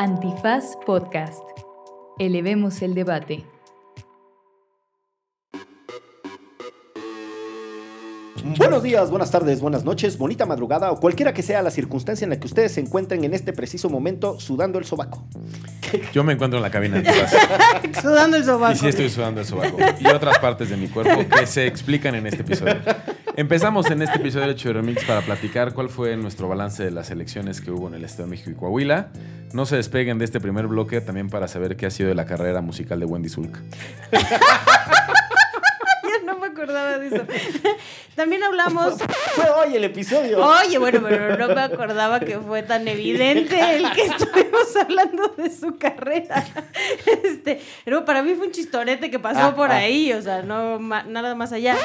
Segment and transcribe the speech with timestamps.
[0.00, 1.42] Antifaz Podcast.
[2.18, 3.44] Elevemos el debate.
[8.56, 12.30] Buenos días, buenas tardes, buenas noches, bonita madrugada o cualquiera que sea la circunstancia en
[12.30, 15.28] la que ustedes se encuentren en este preciso momento sudando el sobaco.
[16.14, 18.00] Yo me encuentro en la cabina de Antifaz.
[18.00, 18.72] Sudando el sobaco.
[18.72, 19.76] Y sí estoy sudando el sobaco.
[20.00, 22.76] Y otras partes de mi cuerpo que se explican en este episodio.
[23.36, 27.10] Empezamos en este episodio de Hecho Remix para platicar cuál fue nuestro balance de las
[27.10, 29.08] elecciones que hubo en el Estado de México y Coahuila.
[29.52, 32.26] No se despeguen de este primer bloque también para saber qué ha sido de la
[32.26, 33.60] carrera musical de Wendy Zulka.
[36.02, 37.24] Ya no me acordaba de eso.
[38.16, 38.94] También hablamos.
[39.34, 40.44] Fue hoy el episodio.
[40.44, 45.50] Oye, bueno, pero no me acordaba que fue tan evidente el que estuvimos hablando de
[45.50, 46.44] su carrera.
[47.22, 49.76] Este, pero para mí fue un chistorete que pasó Ah, por ah.
[49.76, 51.76] ahí, o sea, no ma- nada más allá.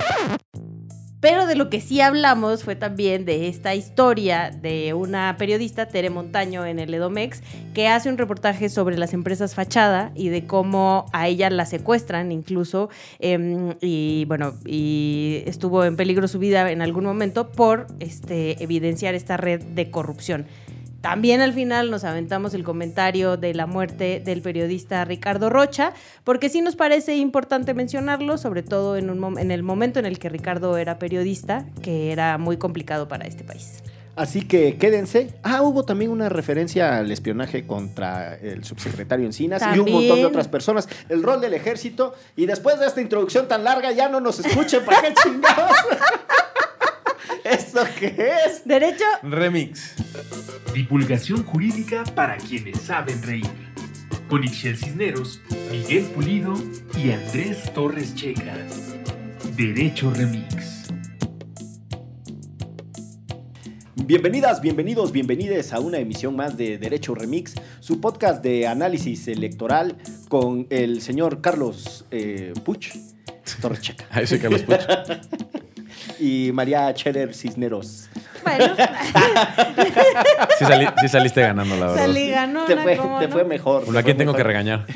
[1.26, 6.12] Pero de lo que sí hablamos fue también de esta historia de una periodista, Tere
[6.12, 7.42] Montaño, en el Edomex,
[7.74, 12.32] que hace un reportaje sobre las empresas fachada y de cómo a ella la secuestran
[12.32, 12.90] incluso.
[13.18, 19.16] em, y bueno, y estuvo en peligro su vida en algún momento por este, evidenciar
[19.16, 20.46] esta red de corrupción.
[21.06, 26.50] También al final nos aventamos el comentario de la muerte del periodista Ricardo Rocha, porque
[26.50, 30.30] sí nos parece importante mencionarlo, sobre todo en, un en el momento en el que
[30.30, 33.84] Ricardo era periodista, que era muy complicado para este país.
[34.16, 35.36] Así que quédense.
[35.44, 40.08] Ah, hubo también una referencia al espionaje contra el subsecretario Encinas y un montón de
[40.08, 40.26] También.
[40.26, 40.90] otras personas.
[41.08, 42.16] El rol del ejército.
[42.36, 44.84] Y después de esta introducción tan larga, ya no nos escuchen.
[44.84, 45.72] ¿Para qué chingados?
[47.44, 48.66] ¿Esto qué es?
[48.66, 49.94] Derecho, Remix.
[50.74, 53.50] Divulgación jurídica para quienes saben reír.
[54.30, 56.54] Con Ixel Cisneros, Miguel Pulido
[56.98, 58.58] y Andrés Torres Checa.
[59.56, 60.86] Derecho Remix.
[64.08, 69.98] Bienvenidas, bienvenidos, bienvenides a una emisión más de Derecho Remix, su podcast de análisis electoral
[70.30, 72.90] con el señor Carlos eh, Puch,
[73.62, 74.80] Torres Checa, Ahí soy Carlos Puch.
[76.20, 78.10] y María Cherer Cisneros.
[78.44, 78.76] bueno,
[80.58, 82.06] Sí, salí- sí saliste ganando, la verdad.
[82.06, 83.34] salí ganona, Te fue, ¿cómo te no?
[83.34, 83.84] fue mejor.
[83.86, 84.86] Bueno, ¿a quién tengo que regañar?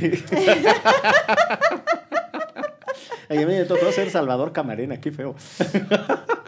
[3.32, 5.36] Ay, a mí me tocó ser Salvador Camarena, qué feo.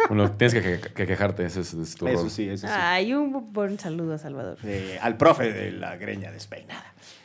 [0.07, 2.29] Bueno, tienes que, que- que quejarte, ese es, es tu Eso rol.
[2.31, 2.73] sí, eso sí.
[2.75, 4.57] Ay, un buen saludo a Salvador.
[4.63, 6.83] Eh, al profe de la greña despeinada.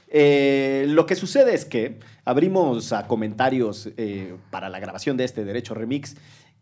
[0.08, 5.44] Eh, lo que sucede es que abrimos a comentarios eh, para la grabación de este
[5.44, 6.16] Derecho Remix.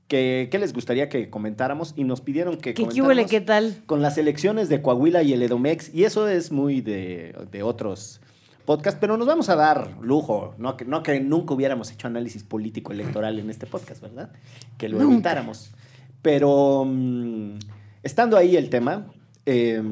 [0.09, 1.94] Que, ¿Qué les gustaría que comentáramos?
[1.97, 3.82] Y nos pidieron que ¿Qué, qué huele, comentáramos qué tal?
[3.87, 5.94] con las elecciones de Coahuila y el Edomex.
[5.94, 8.20] Y eso es muy de, de otros
[8.66, 10.54] podcasts, pero nos vamos a dar lujo.
[10.59, 14.31] No que, no que nunca hubiéramos hecho análisis político electoral en este podcast, ¿verdad?
[14.76, 15.72] Que lo evitáramos.
[16.20, 17.59] Pero mm,
[18.03, 19.06] estando ahí el tema,
[19.47, 19.82] eh,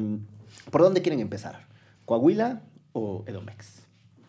[0.71, 1.65] ¿por dónde quieren empezar?
[2.05, 2.61] ¿Coahuila
[2.93, 3.83] o Edomex?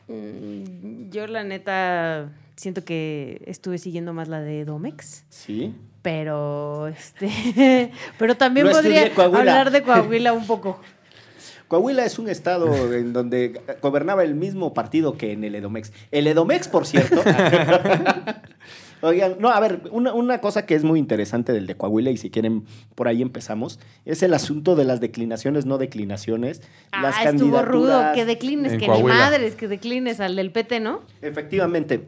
[0.08, 5.24] Mm, Yo la neta siento que estuve siguiendo más la de Domex.
[5.28, 5.74] Sí.
[6.02, 10.80] Pero este pero también No podría hablar de Coahuila un poco.
[11.68, 15.92] Coahuila es un estado en donde gobernaba el mismo partido que en el Edomex.
[16.10, 17.22] El Edomex, por cierto.
[19.00, 22.16] Oigan, no, a ver, una, una cosa que es muy interesante del de Coahuila, y
[22.16, 26.62] si quieren, por ahí empezamos, es el asunto de las declinaciones, no declinaciones.
[26.92, 29.14] las ah, estuvo rudo, que declines, En que Coahuila.
[29.14, 31.02] ni madres, que declines al del PT, ¿no?
[31.20, 32.04] Efectivamente,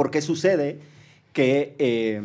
[0.00, 0.80] porque sucede
[1.34, 2.22] que eh,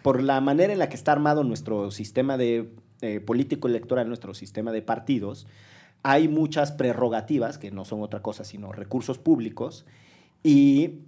[0.00, 2.70] por la manera en la que está armado nuestro sistema de
[3.02, 5.46] eh, político electoral, nuestro sistema de partidos,
[6.02, 9.84] hay muchas prerrogativas, que no son otra cosa sino recursos públicos,
[10.42, 11.00] y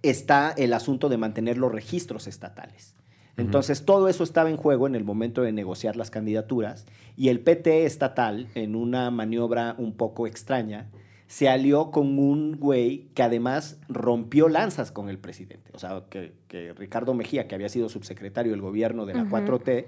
[0.00, 2.94] está el asunto de mantener los registros estatales.
[3.36, 6.86] Entonces, todo eso estaba en juego en el momento de negociar las candidaturas
[7.18, 10.88] y el PT estatal, en una maniobra un poco extraña,
[11.30, 15.70] se alió con un güey que además rompió lanzas con el presidente.
[15.72, 19.36] O sea, que, que Ricardo Mejía, que había sido subsecretario del gobierno de la Ujú.
[19.36, 19.84] 4T,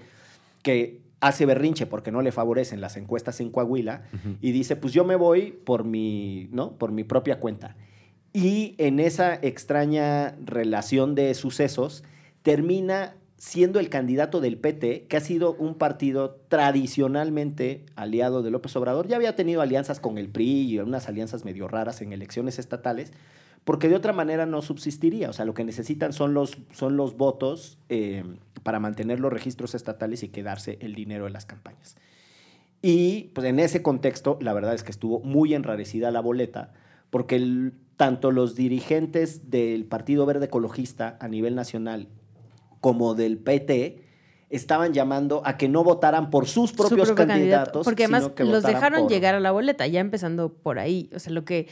[0.62, 4.04] que hace berrinche porque no le favorecen las encuestas en Coahuila
[4.41, 6.76] y dice, pues yo me voy por mi, ¿no?
[6.76, 7.75] por mi propia cuenta.
[8.32, 12.05] Y en esa extraña relación de sucesos
[12.43, 18.77] termina siendo el candidato del PT, que ha sido un partido tradicionalmente aliado de López
[18.77, 19.09] Obrador.
[19.09, 23.12] Ya había tenido alianzas con el PRI y unas alianzas medio raras en elecciones estatales,
[23.65, 25.29] porque de otra manera no subsistiría.
[25.29, 28.23] O sea, lo que necesitan son los, son los votos eh,
[28.62, 31.97] para mantener los registros estatales y quedarse el dinero de las campañas.
[32.81, 36.75] Y pues en ese contexto, la verdad es que estuvo muy enrarecida la boleta,
[37.11, 42.06] porque tanto los dirigentes del Partido Verde Ecologista a nivel nacional
[42.82, 44.02] como del PT
[44.50, 47.38] estaban llamando a que no votaran por sus su propios propio candidato,
[47.73, 47.84] candidatos.
[47.87, 51.08] Porque además sino que los dejaron por- llegar a la boleta, ya empezando por ahí.
[51.14, 51.69] O sea, lo que,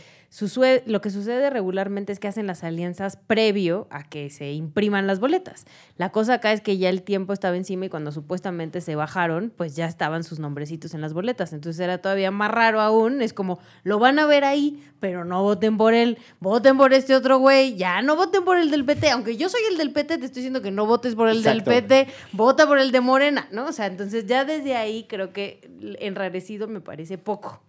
[0.87, 5.19] lo que sucede regularmente es que hacen las alianzas previo a que se impriman las
[5.19, 5.67] boletas.
[5.97, 9.53] La cosa acá es que ya el tiempo estaba encima y cuando supuestamente se bajaron,
[9.57, 11.53] pues ya estaban sus nombrecitos en las boletas.
[11.53, 13.23] Entonces era todavía más raro aún.
[13.23, 17.17] Es como, lo van a ver ahí, pero no voten por él, voten por este
[17.17, 19.11] otro güey, ya no voten por el del PT.
[19.11, 21.71] Aunque yo soy el del PT, te estoy diciendo que no votes por el Exacto.
[21.71, 23.67] del PT, vota por el de Morena, ¿no?
[23.67, 25.69] O sea, entonces ya desde ahí creo que
[25.99, 27.61] enrarecido me parece poco.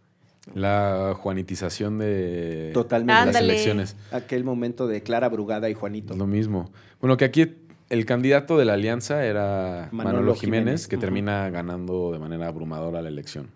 [0.53, 3.25] La juanitización de Totalmente.
[3.25, 3.95] las elecciones.
[4.11, 6.15] Aquel momento de Clara Brugada y Juanito.
[6.15, 6.71] Lo mismo.
[6.99, 7.55] Bueno, que aquí
[7.89, 10.87] el candidato de la alianza era Manolo Manolo, Jiménez, Jiménez.
[10.87, 13.49] que termina ganando de manera abrumadora la elección.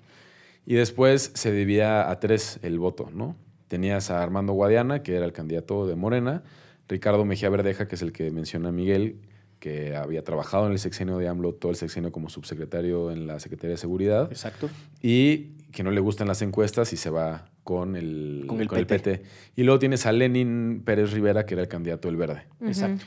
[0.66, 3.36] Y después se dividía a tres el voto, ¿no?
[3.68, 6.44] Tenías a Armando Guadiana, que era el candidato de Morena,
[6.88, 9.18] Ricardo Mejía Verdeja, que es el que menciona Miguel,
[9.60, 13.40] que había trabajado en el sexenio de AMLO, todo el sexenio como subsecretario en la
[13.40, 14.70] Secretaría de Seguridad, Exacto.
[15.02, 18.86] y que no le gustan las encuestas y se va con el, Con el PT.
[18.86, 19.24] PT.
[19.56, 22.44] Y luego tienes a Lenin Pérez Rivera, que era el candidato del Verde.
[22.62, 23.04] Exacto.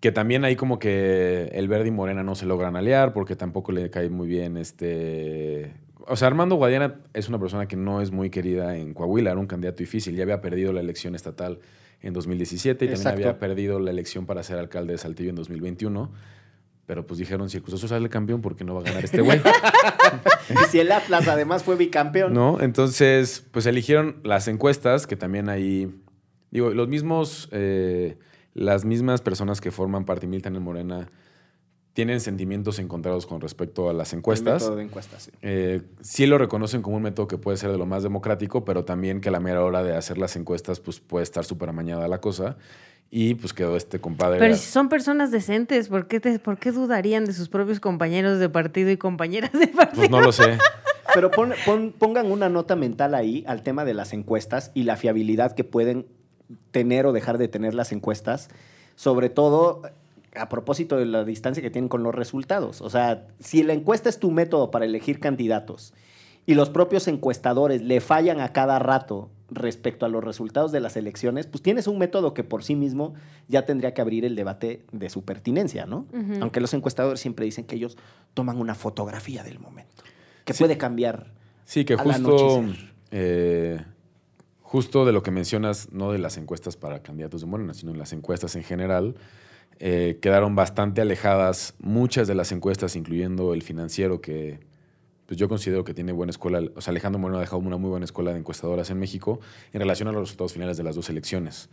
[0.00, 3.70] Que también ahí como que el Verde y Morena no se logran aliar porque tampoco
[3.72, 5.72] le cae muy bien este...
[6.06, 9.38] O sea, Armando Guadiana es una persona que no es muy querida en Coahuila, era
[9.38, 11.60] un candidato difícil, ya había perdido la elección estatal
[12.02, 16.10] en 2017 y también había perdido la elección para ser alcalde de Saltillo en 2021.
[16.86, 19.04] Pero pues dijeron, si el Cruz Azul sale campeón, ¿por qué no va a ganar
[19.04, 19.40] este güey?
[20.50, 22.34] Y si el Atlas además fue bicampeón.
[22.34, 22.60] ¿No?
[22.60, 25.94] Entonces, pues eligieron las encuestas, que también ahí,
[26.50, 28.18] digo, los mismos, eh,
[28.54, 31.08] las mismas personas que forman parte y militan en Morena
[32.00, 34.62] tienen sentimientos encontrados con respecto a las El encuestas.
[34.62, 35.30] método de encuestas, sí.
[35.42, 38.84] Eh, sí lo reconocen como un método que puede ser de lo más democrático, pero
[38.86, 42.08] también que a la mera hora de hacer las encuestas, pues puede estar súper amañada
[42.08, 42.56] la cosa.
[43.10, 44.38] Y pues quedó este compadre.
[44.38, 48.38] Pero si son personas decentes, ¿por qué, te- ¿por qué dudarían de sus propios compañeros
[48.38, 49.96] de partido y compañeras de partido?
[49.96, 50.56] Pues no lo sé.
[51.12, 54.96] Pero pon- pon- pongan una nota mental ahí al tema de las encuestas y la
[54.96, 56.06] fiabilidad que pueden
[56.70, 58.48] tener o dejar de tener las encuestas,
[58.94, 59.82] sobre todo
[60.34, 62.80] a propósito de la distancia que tienen con los resultados.
[62.80, 65.92] O sea, si la encuesta es tu método para elegir candidatos
[66.46, 70.96] y los propios encuestadores le fallan a cada rato respecto a los resultados de las
[70.96, 73.14] elecciones, pues tienes un método que por sí mismo
[73.48, 76.06] ya tendría que abrir el debate de su pertinencia, ¿no?
[76.40, 77.98] Aunque los encuestadores siempre dicen que ellos
[78.34, 80.04] toman una fotografía del momento,
[80.44, 80.62] que Sí.
[80.62, 81.32] puede cambiar
[81.64, 82.64] Sí, que justo,
[83.10, 83.80] eh,
[84.62, 87.98] justo de lo que mencionas, no de las encuestas para candidatos de Morena, sino en
[87.98, 89.14] las encuestas en general,
[89.80, 94.60] eh, quedaron bastante alejadas muchas de las encuestas, incluyendo el financiero, que
[95.26, 97.88] pues yo considero que tiene buena escuela, o sea, Alejandro Moreno ha dejado una muy
[97.90, 99.40] buena escuela de encuestadoras en México
[99.72, 101.68] en relación a los resultados finales de las dos elecciones.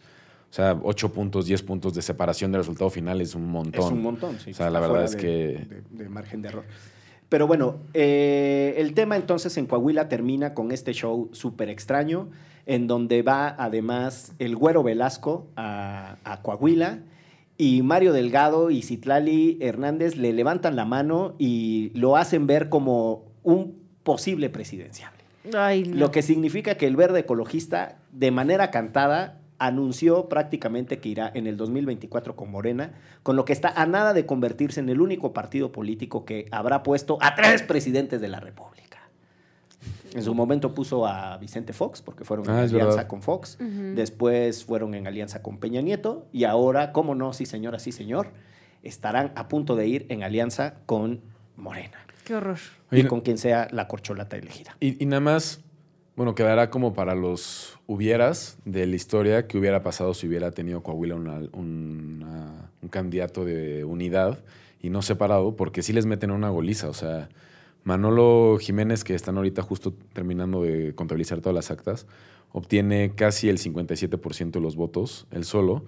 [0.50, 3.84] O sea, 8 puntos, 10 puntos de separación del resultado final es un montón.
[3.84, 4.52] Es un montón, sí.
[4.52, 6.64] O sea, la verdad es de- que- De, de margen de error.
[7.30, 12.30] Pero bueno, eh, el tema entonces en Coahuila termina con este show súper extraño,
[12.66, 17.00] en donde va además el Güero Velasco a, a Coahuila
[17.58, 23.26] y Mario Delgado y Citlali Hernández le levantan la mano y lo hacen ver como
[23.44, 25.24] un posible presidenciable.
[25.54, 25.96] Ay, no.
[25.98, 31.48] Lo que significa que el verde ecologista, de manera cantada, anunció prácticamente que irá en
[31.48, 32.92] el 2024 con Morena,
[33.24, 36.84] con lo que está a nada de convertirse en el único partido político que habrá
[36.84, 38.87] puesto a tres presidentes de la República.
[40.14, 43.08] En su momento puso a Vicente Fox, porque fueron en Ah, es alianza verdad.
[43.08, 43.58] con Fox.
[43.60, 46.28] Después fueron en alianza con Peña Nieto.
[46.32, 48.30] Y ahora, cómo no, sí señora, sí señor,
[48.84, 51.22] estarán a punto de ir en alianza con
[51.56, 51.98] Morena.
[52.26, 52.58] Qué horror.
[52.92, 54.76] Y con quien sea la corcholata elegida.
[54.80, 55.62] Y, y nada más,
[56.16, 60.84] bueno, quedará como para los hubieras de la historia que hubiera pasado si hubiera tenido
[60.84, 64.40] Coahuila una- una- un candidato de unidad
[64.82, 66.90] y no separado, porque sí les meten una goliza.
[66.90, 67.30] O sea,
[67.84, 72.06] Manolo Jiménez, que están ahorita justo terminando de contabilizar todas las actas,
[72.52, 75.84] obtiene casi el 57% de los votos, él solo.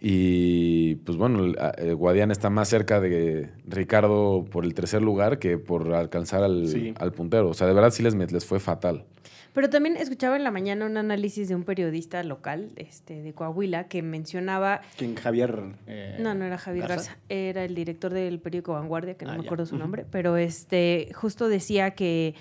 [0.00, 1.52] Y pues bueno,
[1.96, 6.92] Guadiana está más cerca de Ricardo por el tercer lugar que por alcanzar al, Sí.
[6.98, 7.48] al puntero.
[7.48, 9.04] O sea, de verdad sí les, les fue fatal.
[9.54, 13.86] Pero también escuchaba en la mañana un análisis de un periodista local este, de Coahuila
[13.88, 15.14] que mencionaba ¿Quién?
[15.14, 15.76] Javier.
[15.86, 17.12] eh, No, no era Javier Garza.
[17.12, 19.46] Garza, era el director del periódico Vanguardia, que no Ah, me ya.
[19.48, 22.34] acuerdo su nombre, pero este justo decía que,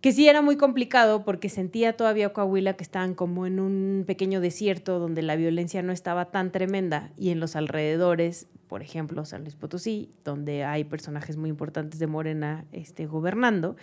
[0.00, 4.40] que sí era muy complicado porque sentía todavía Coahuila que estaban como en un pequeño
[4.40, 9.42] desierto donde la violencia no estaba tan tremenda y en los alrededores, por ejemplo, San
[9.42, 13.74] Luis Potosí, donde hay personajes muy importantes de Morena este, gobernando,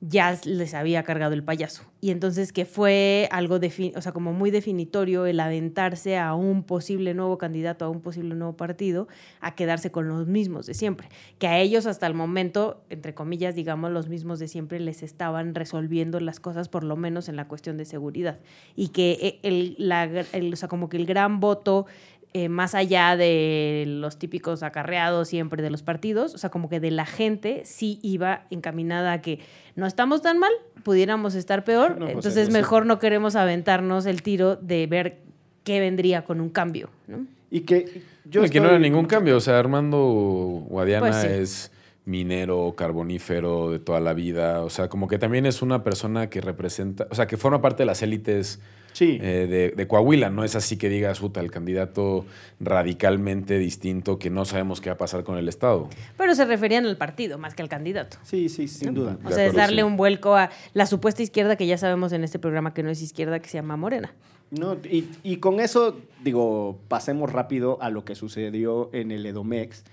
[0.00, 1.82] ya les había cargado el payaso.
[2.00, 3.58] Y entonces que fue algo,
[3.96, 8.36] o sea, como muy definitorio el aventarse a un posible nuevo candidato, a un posible
[8.36, 9.08] nuevo partido,
[9.40, 11.08] a quedarse con los mismos de siempre.
[11.38, 15.56] Que a ellos hasta el momento, entre comillas, digamos, los mismos de siempre les estaban
[15.56, 18.38] resolviendo las cosas, por lo menos en la cuestión de seguridad.
[18.76, 21.86] Y que eh, el, la, el, o sea, como que el gran voto
[22.34, 26.78] eh, más allá de los típicos acarreados siempre de los partidos, o sea, como que
[26.78, 29.40] de la gente sí iba encaminada a que
[29.76, 34.56] no estamos tan mal, pudiéramos estar peor, pues, entonces mejor no queremos aventarnos el tiro
[34.56, 35.18] de ver
[35.64, 37.26] qué vendría con un cambio, ¿no?
[37.50, 41.72] Y que yo que no era ningún cambio, o sea, Armando Guadiana pues es
[42.04, 46.40] minero, carbonífero de toda la vida, o sea, como que también es una persona que
[46.40, 48.60] representa, o sea, que forma parte de las élites
[49.00, 50.30] eh, de, Coahuila.
[50.30, 52.24] No es así que digas, puta, el candidato
[52.60, 55.88] radicalmente distinto que no sabemos qué va a pasar con el Estado.
[56.16, 58.18] Pero se referían al partido más que al candidato.
[58.22, 59.18] Sí, sí, sin duda.
[59.24, 62.38] O sea, es darle un vuelco a la supuesta izquierda que ya sabemos en este
[62.38, 64.12] programa que no es izquierda, que se llama Morena.
[64.50, 69.84] No, y, y con eso, digo, pasemos rápido a lo que sucedió en el Edomex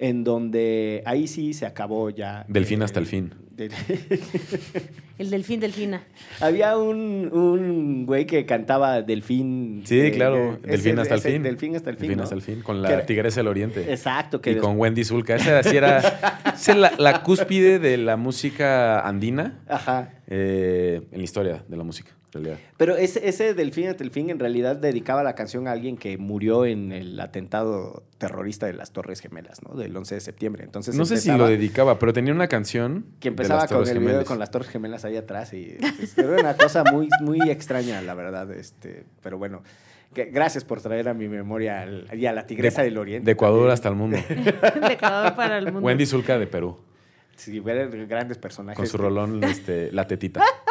[0.00, 2.44] en donde ahí sí se acabó ya.
[2.48, 3.34] Delfín hasta el fin.
[5.18, 6.02] el delfín, delfina.
[6.40, 9.82] Había un, un güey que cantaba Delfín.
[9.84, 10.58] Sí, eh, claro.
[10.62, 11.42] delfín hasta el fin.
[11.42, 12.08] Delfín hasta el fin.
[12.08, 12.62] Delfín hasta el fin.
[12.62, 13.92] Con la Tigresa del Oriente.
[13.92, 14.40] Exacto.
[14.40, 15.36] Que y con Wendy Zulka.
[15.36, 16.00] Esa, era,
[16.74, 19.60] la, la, cúspide de la música andina.
[19.68, 20.14] Ajá.
[20.26, 22.12] Eh, en la historia de la música.
[22.76, 26.18] Pero ese, ese Delfín hasta el fin en realidad dedicaba la canción a alguien que
[26.18, 29.74] murió en el atentado terrorista de las Torres Gemelas, ¿no?
[29.74, 30.64] Del 11 de septiembre.
[30.64, 34.24] Entonces no sé si lo dedicaba, pero tenía una canción que empezaba con el video
[34.24, 38.14] con las Torres Gemelas ahí atrás y este, era una cosa muy, muy extraña, la
[38.14, 38.50] verdad.
[38.52, 39.62] Este, pero bueno.
[40.14, 43.26] gracias por traer a mi memoria y a la tigresa del Oriente.
[43.26, 44.18] De Ecuador hasta el mundo.
[44.28, 45.80] de Ecuador para el mundo.
[45.80, 46.78] Wendy Zulka de Perú.
[47.36, 48.76] Sí, grandes personajes.
[48.76, 50.44] Con su rolón, este, La Tetita.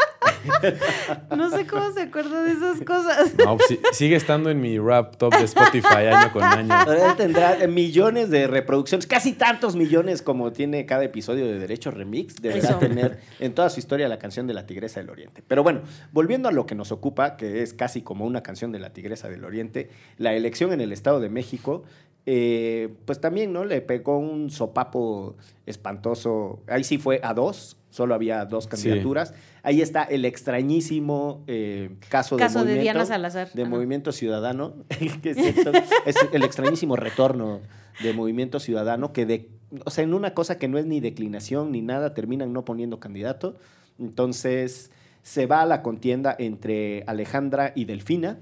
[1.36, 3.34] No sé cómo se acuerda de esas cosas.
[3.38, 6.76] No, pues, sigue estando en mi rap top de Spotify año con año.
[7.16, 12.42] tendrá millones de reproducciones, casi tantos millones como tiene cada episodio de Derecho Remix.
[12.42, 15.44] Deberá tener en toda su historia la canción de la Tigresa del Oriente.
[15.48, 15.82] Pero bueno,
[16.12, 19.30] volviendo a lo que nos ocupa, que es casi como una canción de la Tigresa
[19.30, 21.84] del Oriente, la elección en el Estado de México
[22.26, 23.66] eh, pues también, ¿no?
[23.66, 25.36] Le pegó un sopapo
[25.66, 26.62] espantoso.
[26.68, 29.34] Ahí sí fue a dos, solo había dos candidaturas.
[29.64, 33.52] Ahí está el extrañísimo eh, caso, de, Diana Salazar.
[33.54, 34.76] De Movimiento Ciudadano,
[35.24, 35.38] que es,
[36.32, 37.62] el extrañísimo retorno
[38.04, 39.50] de Movimiento Ciudadano, que de,
[39.86, 43.00] o sea, en una cosa que no es ni declinación ni nada, terminan no poniendo
[43.00, 43.56] candidato.
[43.98, 44.92] Entonces
[45.24, 48.40] se va a la contienda entre Alejandra y Delfina.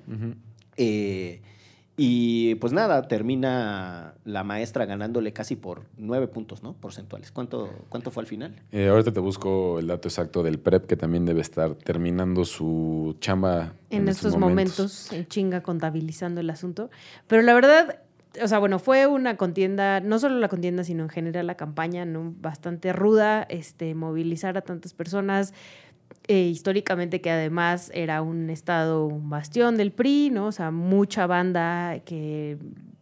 [2.00, 6.74] Y pues nada, termina la maestra ganándole casi por nueve puntos, ¿no?
[6.74, 7.32] Porcentuales.
[7.32, 8.56] ¿Cuánto, cuánto fue al final?
[8.72, 13.18] Eh, ahorita te busco el dato exacto del PREP, que también debe estar terminando su
[13.20, 13.74] chamba.
[13.90, 15.12] En, estos, momentos.
[15.12, 16.92] en chinga contabilizando el asunto.
[17.26, 18.00] Pero la verdad,
[18.42, 22.06] o sea, bueno, fue una contienda, no solo la contienda, sino en general la campaña,
[22.06, 22.34] ¿no?
[22.40, 25.54] Bastante ruda, este, movilizar a tantas personas
[26.28, 30.48] eh, históricamente que además era un estado, un bastión del PRI, ¿no?
[30.48, 32.58] O sea, mucha banda que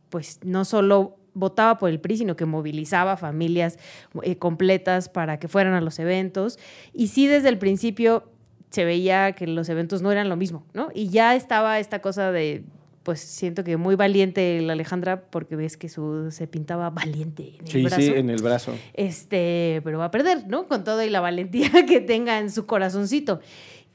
[0.10, 3.77] pues no solo votaba por el PRI, sino que movilizaba familias
[4.24, 6.60] eh, completas para que fueran a los eventos.
[6.94, 8.32] Y sí, desde el principio
[8.70, 10.89] se veía que los eventos no eran lo mismo, ¿no?
[10.94, 12.63] Y ya estaba esta cosa de
[13.05, 17.77] pues siento que muy valiente la Alejandra porque ves que su se pintaba valiente en
[17.77, 18.01] el brazo.
[18.01, 18.74] Sí, en el brazo.
[18.95, 20.67] Este, pero va a perder, ¿no?
[20.67, 23.39] Con todo y la valentía que tenga en su corazoncito.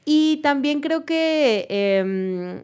[0.05, 2.63] Y también creo que em,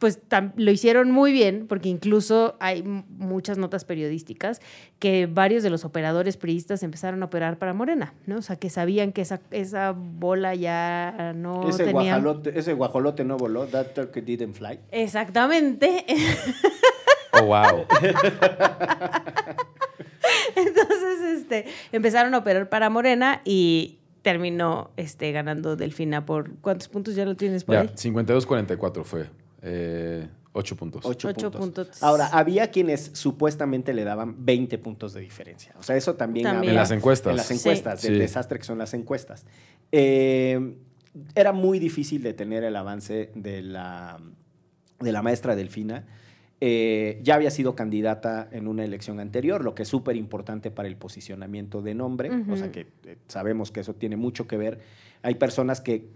[0.00, 0.18] pues
[0.56, 4.62] lo hicieron muy bien, porque incluso hay muchas notas periodísticas
[4.98, 8.38] que varios de los operadores periodistas empezaron a operar para Morena, ¿no?
[8.38, 13.36] O sea, que sabían que esa, esa bola ya no ese Guajolote, ese guajolote no
[13.36, 14.80] voló, that turkey didn't fly.
[14.90, 16.06] Exactamente.
[17.32, 17.86] Oh, wow.
[20.56, 26.56] Entonces, este, empezaron a operar para Morena y terminó este, ganando Delfina por...
[26.56, 27.88] ¿Cuántos puntos ya lo tienes por ya, ahí?
[27.88, 29.28] 52-44 fue.
[29.62, 31.04] Eh, ocho puntos.
[31.04, 32.02] Ocho, puntos.
[32.02, 35.74] Ahora, había quienes supuestamente le daban 20 puntos de diferencia.
[35.78, 37.30] O sea, eso también, En las encuestas.
[37.30, 39.44] En las encuestas, del desastre que son las encuestas.
[39.92, 40.76] Eh,
[41.34, 44.20] era muy difícil detener el avance de la,
[45.00, 46.04] de la maestra Delfina.
[46.62, 50.88] Eh, ya había sido candidata en una elección anterior, lo que es súper importante para
[50.88, 52.86] el posicionamiento de nombre, o sea que
[53.28, 54.78] sabemos que eso tiene mucho que ver.
[55.22, 56.10] Hay personas que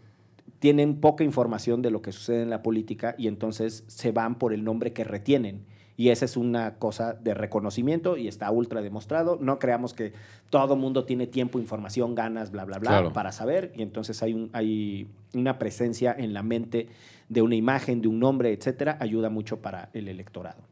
[0.58, 4.52] tienen poca información de lo que sucede en la política y entonces se van por
[4.52, 5.64] el nombre que retienen.
[5.96, 9.38] Y esa es una cosa de reconocimiento y está ultra demostrado.
[9.40, 10.12] No creamos que
[10.50, 13.12] todo mundo tiene tiempo, información, ganas, bla, bla, bla, Claro.
[13.12, 13.72] para saber.
[13.76, 16.88] Y entonces hay, un, hay una presencia en la mente
[17.28, 20.62] de una imagen, de un nombre, etcétera, ayuda mucho para el electorado.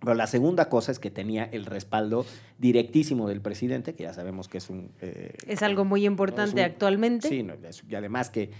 [0.00, 2.26] Pero la segunda cosa es que tenía el respaldo
[2.58, 4.90] directísimo del presidente, que ya sabemos que es un...
[5.00, 7.28] eh, Es algo muy importante un- actualmente.
[7.28, 8.50] Sí, no, es- y además que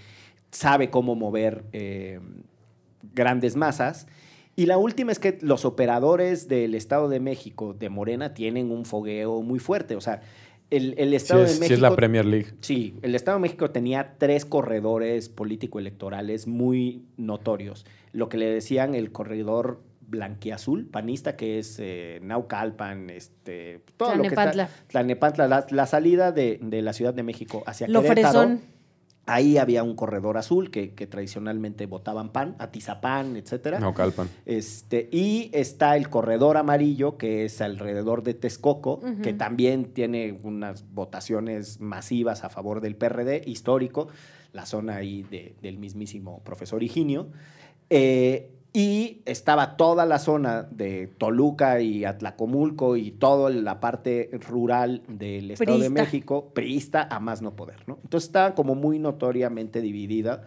[0.50, 2.20] sabe cómo mover eh,
[3.14, 4.06] grandes masas.
[4.58, 8.86] Y la última es que los operadores del Estado de México, de Morena, tienen un
[8.86, 9.96] fogueo muy fuerte.
[9.96, 10.22] O sea,
[10.70, 11.74] el, el Sí Estado es, de sí México...
[11.74, 12.54] es la Premier League.
[12.60, 17.84] Sí, el Estado de México tenía tres corredores político-electorales muy notorios.
[18.12, 24.22] Lo que le decían el corredor blanquiazul, panista, que es eh, Naucalpan, este, todo lo
[24.22, 24.70] que está...
[24.86, 28.40] Tlalnepantla, la, la salida de, de la Ciudad de México hacia Lo Querétaro.
[28.40, 28.75] fresón.
[29.28, 33.80] Ahí había un corredor azul que, que tradicionalmente votaban PAN, Atizapán, etcétera.
[33.80, 34.28] No, Calpan.
[34.47, 40.85] Este, y está el corredor amarillo, que es alrededor de Texcoco, que también tiene unas
[40.95, 44.06] votaciones masivas a favor del PRD, histórico,
[44.52, 47.28] la zona ahí de- del mismísimo profesor Higinio.
[47.90, 55.02] Eh, y estaba toda la zona de Toluca y Atlacomulco y toda la parte rural
[55.09, 55.88] del Estado de.
[55.88, 57.99] México, priista a más no poder, ¿no?
[58.04, 60.42] Entonces estaba como muy notoriamente dividida.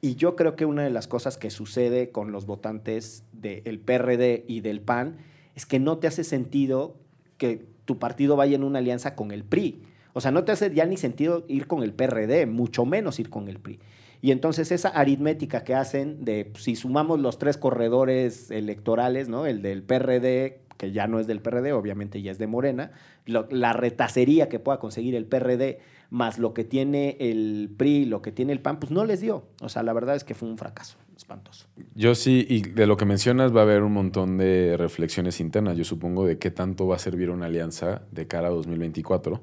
[0.00, 4.44] Y yo creo que una de las cosas que sucede con los votantes del PRD
[4.46, 5.16] y del PAN
[5.56, 6.94] es que no te hace sentido
[7.36, 9.82] que tu partido vaya en una alianza con el PRI.
[10.12, 13.28] O sea, no te hace ya ni sentido ir con el PRD, mucho menos ir
[13.28, 13.80] con el PRI.
[14.22, 19.46] Y entonces esa aritmética que hacen de si sumamos los tres corredores electorales, ¿no?
[19.46, 22.92] El del PRD, que ya no es del PRD, obviamente ya es de Morena,
[23.26, 25.80] la retacería que pueda conseguir el PRD
[26.12, 29.46] más lo que tiene el PRI, lo que tiene el PAN, pues no les dio.
[29.62, 31.66] O sea, la verdad es que fue un fracaso espantoso.
[31.94, 35.76] Yo sí, y de lo que mencionas va a haber un montón de reflexiones internas,
[35.78, 39.40] yo supongo, de qué tanto va a servir una alianza de cara a 2024.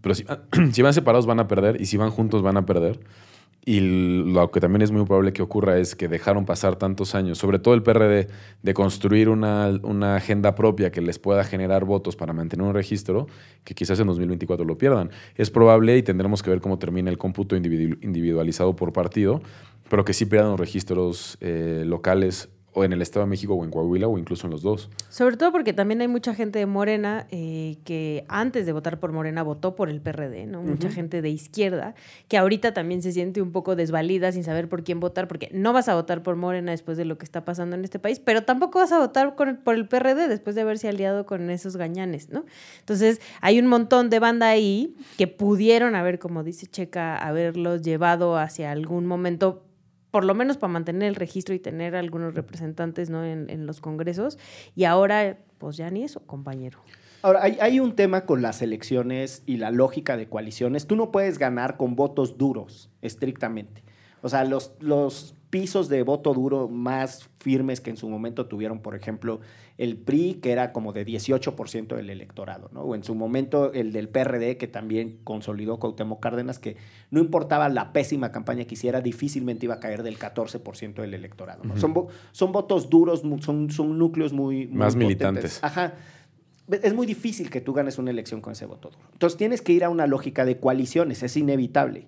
[0.00, 0.14] Pero
[0.72, 3.00] si van separados van a perder y si van juntos van a perder.
[3.64, 3.78] Y
[4.32, 7.60] lo que también es muy probable que ocurra es que dejaron pasar tantos años, sobre
[7.60, 8.26] todo el PRD,
[8.60, 13.28] de construir una, agenda propia que les pueda generar votos para mantener un registro,
[13.62, 15.10] que quizás en 2024 lo pierdan.
[15.36, 19.40] Es probable y tendremos que ver cómo termina el cómputo individu- individualizado por partido,
[19.88, 23.64] pero que sí pierdan los registros eh, locales o en el Estado de México o
[23.64, 24.88] en Coahuila o incluso en los dos.
[25.10, 29.12] Sobre todo porque también hay mucha gente de Morena eh, que antes de votar por
[29.12, 30.62] Morena votó por el PRD, ¿no?
[30.62, 31.94] Mucha gente de izquierda
[32.28, 35.72] que ahorita también se siente un poco desvalida sin saber por quién votar, porque no
[35.74, 38.42] vas a votar por Morena después de lo que está pasando en este país, pero
[38.44, 42.30] tampoco vas a votar con- por el PRD después de haberse aliado con esos gañanes,
[42.30, 42.44] ¿no?
[42.80, 48.36] Entonces hay un montón de banda ahí que pudieron haber, como dice Checa, haberlos llevado
[48.38, 49.64] hacia algún momento
[50.12, 53.24] por lo menos para mantener el registro y tener algunos representantes ¿no?
[53.24, 54.38] en, en los congresos.
[54.76, 56.78] Y ahora, pues ya ni eso, compañero.
[57.22, 60.86] Ahora, hay, hay un tema con las elecciones y la lógica de coaliciones.
[60.86, 63.82] Tú no puedes ganar con votos duros, estrictamente.
[64.20, 68.80] O sea, los, los pisos de voto duro más firmes que en su momento tuvieron,
[68.80, 69.40] por ejemplo,
[69.76, 72.80] el PRI, que era como de 18% del electorado, ¿no?
[72.80, 76.78] O en su momento el del PRD, que también consolidó Cuauhtémoc Cárdenas, que
[77.10, 81.62] no importaba la pésima campaña que hiciera, difícilmente iba a caer del 14% del electorado,
[81.76, 84.68] son, vo- son votos duros, son, son núcleos muy...
[84.68, 85.06] muy Más potentes.
[85.06, 85.58] militantes.
[85.62, 85.92] Ajá.
[86.82, 89.02] Es muy difícil que tú ganes una elección con ese voto duro.
[89.12, 92.04] Entonces tienes que ir a una lógica de coaliciones, es inevitable.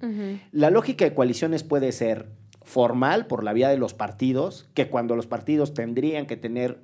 [0.53, 2.29] La lógica de coaliciones puede ser
[2.65, 6.81] formal por la vía de los partidos, que cuando los partidos tendrían que tener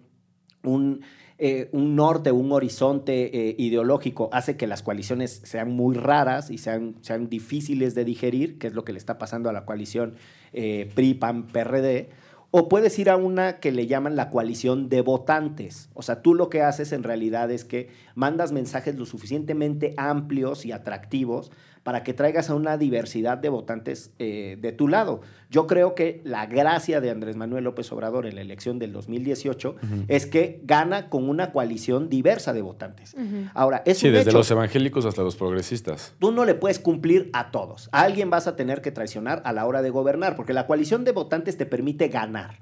[0.63, 1.03] un,
[1.39, 6.59] eh, un norte, un horizonte eh, ideológico, hace que las coaliciones sean muy raras y
[6.59, 10.15] sean, sean difíciles de digerir, que es lo que le está pasando a la coalición
[10.53, 12.11] eh, PRI, PAN, PRD.
[12.53, 15.89] O puedes ir a una que le llaman la coalición de votantes.
[15.95, 20.67] O sea, tú lo que haces en realidad es que mandas mensajes lo suficientemente amplios
[20.67, 25.23] y atractivos para que traigas a una diversidad de votantes eh, de tu lado.
[25.51, 29.77] Yo creo que la gracia de Andrés Manuel López Obrador en la elección del 2018
[30.07, 33.17] es que gana con una coalición diversa de votantes.
[33.55, 34.39] Ahora, es Sí, un desde hecho.
[34.39, 36.15] los evangélicos hasta los progresistas.
[36.21, 37.89] Tú no le puedes cumplir a todos.
[37.93, 41.05] A alguien vas a tener que traicionar a la hora de gobernar, porque la coalición
[41.05, 42.59] de votantes te permite ganar,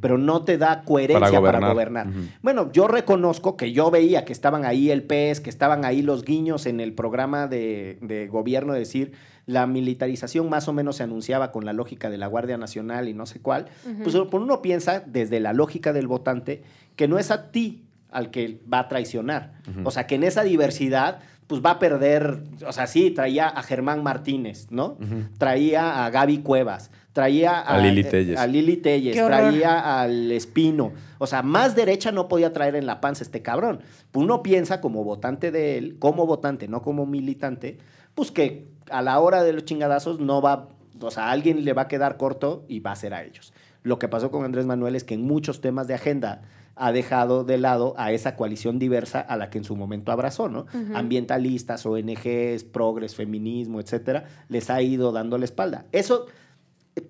[0.00, 2.08] pero no te da coherencia para Para gobernar.
[2.42, 6.24] Bueno, yo reconozco que yo veía que estaban ahí el PES, que estaban ahí los
[6.24, 9.12] guiños en el programa de, de gobierno, de decir,
[9.46, 13.14] la militarización más o menos se anunciaba con la lógica de la Guardia Nacional y
[13.14, 13.66] no sé cuál.
[14.02, 16.62] Pues por uno piensa desde la lógica del votante
[16.94, 19.54] que no es a ti al que va a traicionar.
[19.84, 23.62] O sea, que en esa diversidad pues va a perder, o sea, sí, traía a
[23.62, 24.96] Germán Martínez, ¿no?
[25.38, 28.38] Traía a Gaby Cuevas, traía a, A Lili Telles.
[28.38, 30.92] a Lili Telles, traía al Espino.
[31.18, 33.80] O sea, más derecha no podía traer en la panza este cabrón.
[34.14, 37.76] Uno piensa como votante de él, como votante, no como militante,
[38.14, 40.68] pues que a la hora de los chingadazos no va,
[41.00, 43.52] o sea, a alguien le va a quedar corto y va a ser a ellos.
[43.82, 46.42] Lo que pasó con Andrés Manuel es que en muchos temas de agenda
[46.74, 50.48] ha dejado de lado a esa coalición diversa a la que en su momento abrazó,
[50.48, 50.66] ¿no?
[50.94, 55.84] Ambientalistas, ONGs, progres, feminismo, etcétera, les ha ido dando la espalda.
[55.92, 56.26] Eso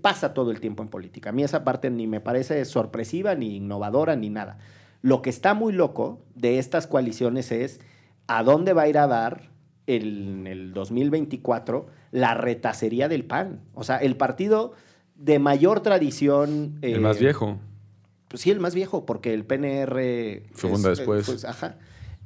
[0.01, 1.31] pasa todo el tiempo en política.
[1.31, 4.59] A mí esa parte ni me parece sorpresiva, ni innovadora, ni nada.
[5.01, 7.81] Lo que está muy loco de estas coaliciones es
[8.27, 9.52] a dónde va a ir a dar
[9.87, 13.61] en el 2024 la retacería del PAN.
[13.75, 14.73] O sea, el partido
[15.17, 16.79] de mayor tradición...
[16.83, 17.59] El eh, más viejo.
[18.29, 20.43] pues sí, el más viejo, porque el PNR...
[20.53, 21.27] Fue funda después.
[21.27, 21.77] pues, ajá.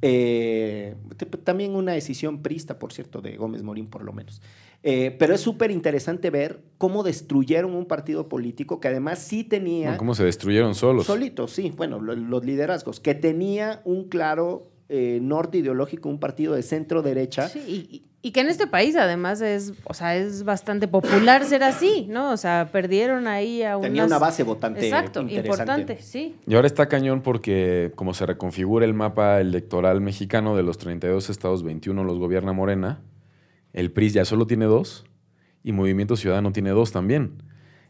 [0.01, 0.95] Eh,
[1.43, 4.41] también una decisión prista, por cierto, de Gómez Morín, por lo menos.
[4.83, 9.87] Eh, pero es súper interesante ver cómo destruyeron un partido político que además sí tenía...
[9.87, 11.07] Bueno, ¿Cómo se destruyeron solos?
[11.07, 16.53] Solitos, sí, bueno, lo- los liderazgos, que tenía un claro eh, norte ideológico, un partido
[16.53, 17.49] de centro derecha.
[17.49, 22.07] Sí, y, que en este país además es, o sea, es bastante popular ser así,
[22.09, 22.31] ¿no?
[22.31, 23.87] O sea, perdieron ahí a unas...
[23.87, 25.47] Tenía una base votante Exacto, interesante.
[25.47, 26.35] importante, sí.
[26.45, 31.29] Y ahora está cañón porque como se reconfigura el mapa electoral mexicano de los 32
[31.29, 33.01] estados, 21 los gobierna Morena,
[33.71, 35.05] el PRI ya solo tiene dos
[35.63, 37.43] y Movimiento Ciudadano tiene dos también.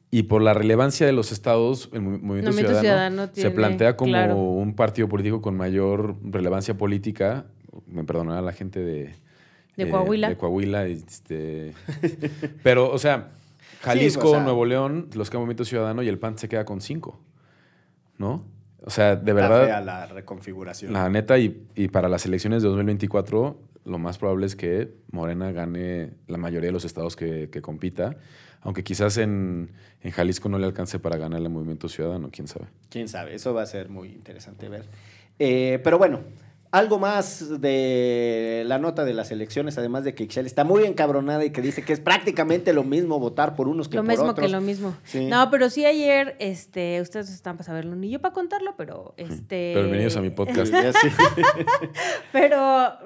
[0.10, 3.98] Y por la relevancia de los estados, el Mo- Movimiento, Movimiento Ciudadano, Ciudadano se plantea
[3.98, 4.36] como claro.
[4.38, 7.46] un partido político con mayor relevancia política.
[7.88, 9.13] Me perdonará la gente de,
[9.76, 10.30] De eh, Coahuila.
[10.30, 11.74] de Coahuila, este,
[12.63, 13.32] pero, o sea,
[13.82, 16.80] Jalisco, o sea- Nuevo León, los que Movimiento Ciudadano y el PAN se queda con
[16.82, 17.20] cinco.
[18.17, 18.46] ¿No?
[18.84, 20.93] O sea, de verdad, fea la reconfiguración.
[20.93, 25.52] la neta, y, y para las elecciones de 2024, lo más probable es que Morena
[25.52, 28.15] gane la mayoría de los estados que, que compita,
[28.62, 32.65] aunque quizás en, en Jalisco no le alcance para ganar el Movimiento Ciudadano, quién sabe.
[32.89, 34.86] Quién sabe, eso va a ser muy interesante ver.
[35.39, 36.22] Eh, pero bueno,
[36.72, 41.46] algo más de la nota de las elecciones, además de que Ixchel está muy encabronada
[41.46, 44.26] y que dice que es prácticamente lo mismo votar por unos que Lo por mismo
[44.26, 44.46] otros.
[44.46, 44.96] que lo mismo.
[45.06, 45.26] Sí.
[45.28, 49.72] No, pero sí ayer, este, ustedes están para saberlo, ni yo para contarlo, pero este.
[49.74, 50.72] Pero bienvenidos a mi podcast.
[50.74, 51.08] Ya sí.
[52.32, 52.60] Pero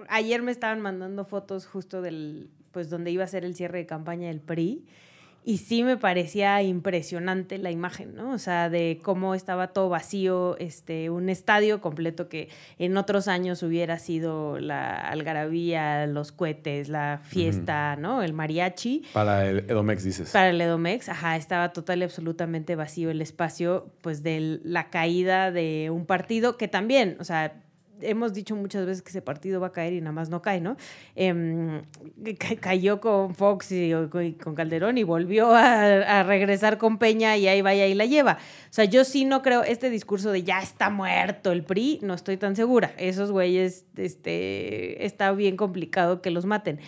[0.10, 3.86] ayer me estaban mandando fotos justo del, pues donde iba a ser el cierre de
[3.86, 4.86] campaña del PRI.
[5.44, 8.32] Y sí me parecía impresionante la imagen, ¿no?
[8.32, 13.64] O sea, de cómo estaba todo vacío, este, un estadio completo que en otros años
[13.64, 18.22] hubiera sido la algarabía, los cohetes, la fiesta, ¿no?
[18.22, 19.04] El mariachi.
[19.14, 20.30] Para el Edomex, dices.
[20.32, 25.52] Para el Edomex, ajá, estaba total y absolutamente vacío el espacio, pues de la caída
[25.52, 27.64] de un partido que también, o sea,
[28.02, 30.62] hemos dicho muchas veces que ese partido va a caer y nada más no cae,
[30.62, 30.78] ¿no?
[31.16, 31.82] Em,
[32.40, 37.38] ca- cayó con Fox y, y con Calderón y volvió a, a regresar con Peña
[37.38, 38.38] y ahí vaya y la lleva.
[38.70, 42.14] O sea, yo sí no creo, este discurso de ya está muerto el PRI, no
[42.14, 42.94] estoy tan segura.
[42.98, 46.80] Esos güeyes, este, está bien complicado que los maten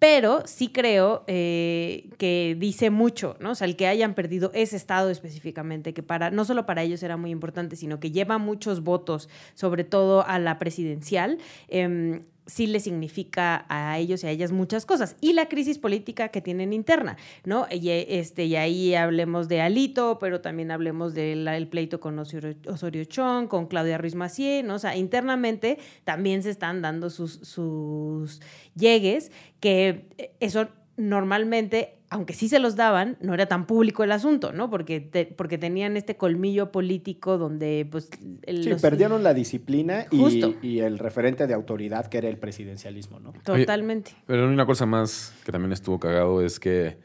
[0.00, 3.50] pero sí creo eh, que dice mucho, ¿no?
[3.50, 7.02] O sea, el que hayan perdido ese estado específicamente, que para, no solo para ellos
[7.02, 11.36] era muy importante, sino que lleva muchos votos, sobre todo a la presidencial,
[11.68, 15.16] em, sí le significa a ellos y a ellas muchas cosas.
[15.20, 17.66] Y la crisis política que tienen interna, ¿no?
[17.70, 23.04] Y, este, y ahí hablemos de Alito, pero también hablemos del pleito con Osorio, Osorio
[23.04, 24.74] Chong, con Claudia Ruiz Macié, ¿no?
[24.74, 28.40] O sea, internamente también se están dando sus, sus
[28.74, 30.68] llegues, que eh, eso
[31.08, 34.68] normalmente, aunque sí se los daban, no era tan público el asunto, ¿no?
[34.70, 38.10] Porque, te- porque tenían este colmillo político donde, pues...
[38.42, 42.36] el- Sí, los- perdieron la disciplina y, y el referente de autoridad que era el
[42.38, 43.32] presidencialismo, ¿no?
[43.44, 44.12] Totalmente.
[44.26, 46.98] Pero una cosa más que también estuvo cagado es que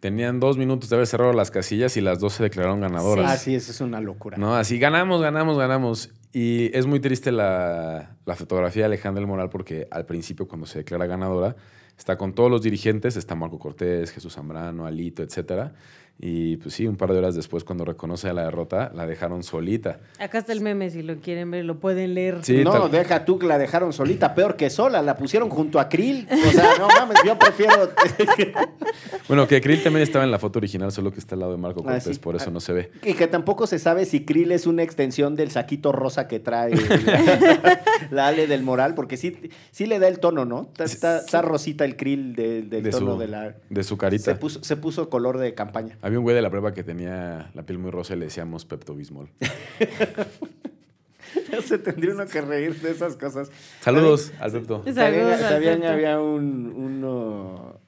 [0.00, 3.30] tenían dos minutos de haber cerrado las casillas y las dos se declararon ganadoras.
[3.32, 4.36] Ah, sí, eso es una locura.
[4.36, 4.54] ¿no?
[4.54, 6.10] Así ganamos, ganamos, ganamos.
[6.32, 10.66] Y es muy triste la, la fotografía de Alejandra del Moral porque al principio cuando
[10.66, 11.56] se declara ganadora
[11.96, 15.74] está con todos los dirigentes, está Marco Cortés, Jesús Zambrano, Alito, etcétera.
[16.18, 20.00] Y pues sí, un par de horas después cuando reconoce la derrota, la dejaron solita.
[20.18, 22.38] Acá está el meme, si lo quieren ver, lo pueden leer.
[22.42, 25.78] Sí, no, tal- deja tú que la dejaron solita, peor que sola, la pusieron junto
[25.78, 26.26] a Krill.
[26.30, 27.90] O sea, no mames, yo prefiero.
[29.28, 31.58] Bueno, que Krill también estaba en la foto original, solo que está al lado de
[31.58, 32.20] Marco Ah, Cortés, sí.
[32.20, 32.52] por eso Ah.
[32.52, 32.90] no se ve.
[33.02, 36.70] y que tampoco se sabe si Krill es una extensión del saquito rosa que trae
[37.04, 39.36] la, la Ale del Moral, porque sí,
[39.72, 40.62] sí le da el tono, ¿no?
[40.70, 43.54] Está, está- está rosita el Krill de- del De tono su, de la.
[43.68, 44.24] de su carita.
[44.24, 45.98] Se puso, se puso color de campaña.
[46.06, 48.64] Había un güey de la prueba que tenía la piel muy rosa y le decíamos
[48.64, 49.28] Pepto Bismol.
[51.64, 53.50] Se tendría uno que reír de esas cosas.
[53.80, 54.84] Saludos, Alberto.
[54.94, 57.80] Saludos, También, había un, uno...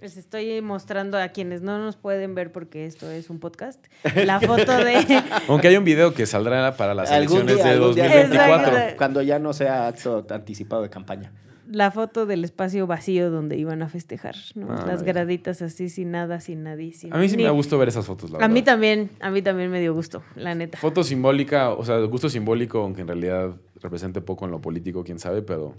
[0.00, 3.84] Les estoy mostrando a quienes no nos pueden ver porque esto es un podcast.
[4.14, 5.22] La foto de.
[5.48, 8.66] Aunque hay un video que saldrá para las elecciones día- de algún día- 2024.
[8.68, 8.96] Exacto.
[8.96, 11.32] Cuando ya no sea acto anticipado de campaña.
[11.70, 14.68] La foto del espacio vacío donde iban a festejar, ¿no?
[14.70, 15.06] Ah, Las ya.
[15.12, 16.92] graditas así, sin nada, sin nadie.
[16.94, 18.72] Sin A mí sí ni- me da gusto ver esas fotos, la A mí verdad.
[18.72, 20.78] también, a mí también me dio gusto, la neta.
[20.78, 25.18] Foto simbólica, o sea, gusto simbólico, aunque en realidad represente poco en lo político, quién
[25.18, 25.74] sabe, pero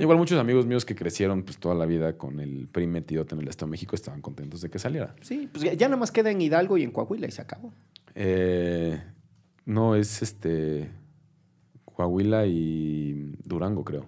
[0.00, 3.40] igual muchos amigos míos que crecieron pues toda la vida con el PRI metido en
[3.40, 5.14] el Estado de México estaban contentos de que saliera.
[5.20, 7.72] Sí, pues ya- ya nada más queda en Hidalgo y en Coahuila y se acabó.
[8.14, 9.02] Eh,
[9.66, 10.90] no, es este
[11.84, 14.06] Coahuila y Durango, creo.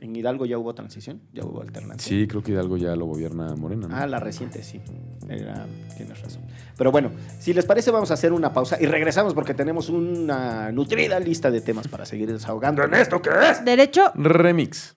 [0.00, 2.06] En Hidalgo ya hubo transición, ya hubo alternancia.
[2.06, 3.88] Sí, creo que Hidalgo ya lo gobierna Morena.
[3.88, 3.96] ¿no?
[3.96, 4.80] Ah, la reciente, sí.
[5.28, 6.42] Era- tienes razón.
[6.76, 10.70] Pero bueno, si les parece, vamos a hacer una pausa y regresamos porque tenemos una
[10.70, 13.64] nutrida lista de temas para seguir desahogando en esto que es.
[13.64, 14.96] Derecho, Remix.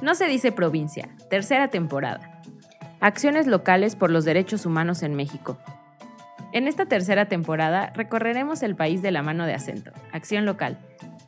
[0.00, 2.42] No se dice provincia, tercera temporada.
[3.00, 5.58] Acciones locales por los derechos humanos en México.
[6.52, 10.78] En esta tercera temporada recorreremos el país de la mano de acento, acción local,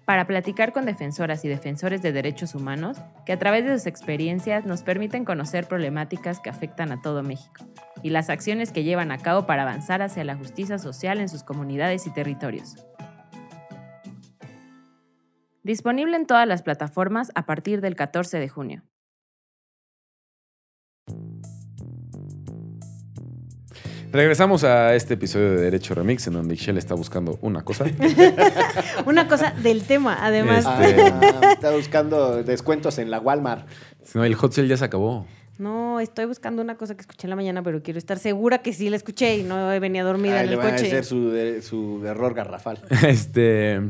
[0.04, 4.64] para platicar con defensoras y defensores de derechos humanos que a través de sus experiencias
[4.66, 7.64] nos permiten conocer problemáticas que afectan a todo México
[8.02, 11.42] y las acciones que llevan a cabo para avanzar hacia la justicia social en sus
[11.42, 12.76] comunidades y territorios.
[15.62, 18.82] Disponible en todas las plataformas a partir del 14 de junio.
[24.14, 27.85] Regresamos a este episodio de Derecho Remix en donde Michelle está buscando una cosa.
[29.07, 30.64] una cosa del tema, además.
[30.64, 33.66] Este- Ah, está buscando descuentos en la Walmart.
[34.14, 35.27] No, el hot sale ya se acabó.
[35.59, 38.72] No, estoy buscando una cosa que escuché en la mañana, pero quiero estar segura que
[38.72, 40.87] sí la escuché y no venía dormida Ay, en le el van a coche.
[40.87, 42.79] hacer su, su error garrafal.
[43.09, 43.81] Este,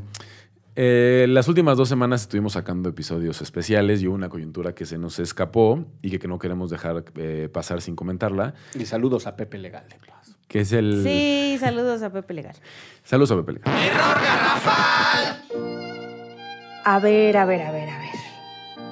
[0.77, 4.99] eh, las últimas dos semanas estuvimos sacando episodios especiales y hubo una coyuntura que se
[4.99, 9.37] nos escapó y que, que no queremos dejar eh, pasar sin comentarla, Y saludos a
[9.37, 9.89] Pepe Legal.
[9.89, 9.97] de
[10.49, 11.03] que es el...
[11.03, 12.55] Sí, saludos a Pepe Legal.
[13.03, 13.73] Saludos a Pepe Legal.
[16.85, 18.11] A ver, a ver, a ver, a ver.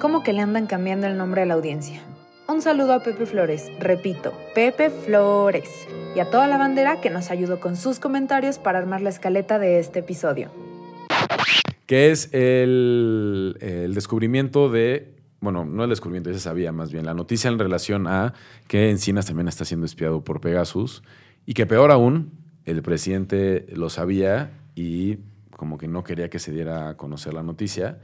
[0.01, 2.01] ¿Cómo que le andan cambiando el nombre a la audiencia?
[2.49, 5.69] Un saludo a Pepe Flores, repito, Pepe Flores,
[6.13, 9.57] y a toda la bandera que nos ayudó con sus comentarios para armar la escaleta
[9.59, 10.51] de este episodio.
[11.85, 13.57] Que es el,
[13.93, 18.07] descubrimiento de, bueno, no el descubrimiento, ya se sabía más bien, la noticia en relación
[18.07, 18.33] a
[18.67, 21.03] que Encinas también está siendo espiado por Pegasus
[21.45, 22.31] y que peor aún,
[22.65, 25.17] el presidente lo sabía y
[25.51, 27.99] como que no quería que se diera a conocer la noticia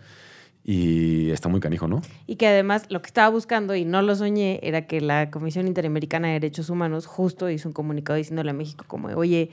[0.63, 2.02] y está muy canijo, ¿no?
[2.28, 5.68] Y que además lo que estaba buscando, y no lo soñé, era que la Comisión
[5.68, 9.50] Interamericana de Derechos Humanos justo hizo un comunicado diciéndole a México como, oye,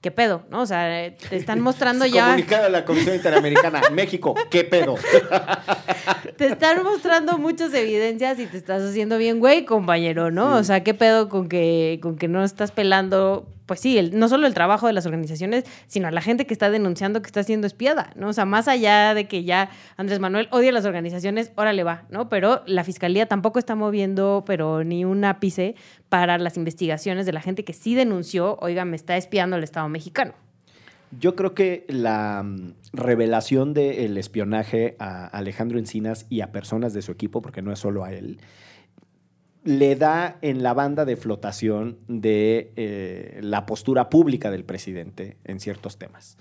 [0.00, 0.42] ¿qué pedo?
[0.50, 0.62] ¿No?
[0.62, 2.26] O sea, te están mostrando ya...
[2.26, 3.82] Comunicado de la Comisión Interamericana.
[3.92, 4.96] México, ¿qué pedo?
[6.36, 10.56] Te están mostrando muchas evidencias y te estás haciendo bien, güey, compañero, ¿no?
[10.56, 14.46] O sea, ¿qué pedo con que, con que no estás pelando, pues sí, no solo
[14.46, 17.66] el trabajo de las organizaciones, sino a la gente que está denunciando que está siendo
[17.66, 18.28] espiada, ¿no?
[18.28, 22.06] O sea, más allá de que ya Andrés Manuel odia a las organizaciones, órale va,
[22.08, 22.30] ¿no?
[22.30, 25.74] Pero la fiscalía tampoco está moviendo, pero ni un ápice
[26.08, 29.88] para las investigaciones de la gente que sí denunció, oiga, me está espiando el Estado
[29.90, 30.32] mexicano.
[31.10, 37.02] Yo creo que la mm, revelación del espionaje a Alejandro Encinas y a personas de
[37.02, 38.40] su equipo, porque no es solo a él,
[39.68, 45.60] le da en la banda de flotación de eh, la postura pública del presidente en
[45.60, 46.38] ciertos temas.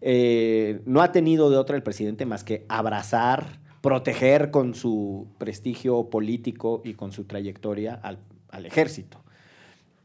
[0.00, 6.08] Eh, no ha tenido de otra el presidente más que abrazar, proteger con su prestigio
[6.08, 8.18] político y con su trayectoria al,
[8.50, 9.18] al ejército.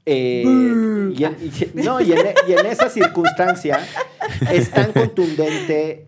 [0.08, 0.44] Eh,
[1.16, 3.78] y, en, y- no, y en- y en esa circunstancia
[4.52, 6.08] es tan contundente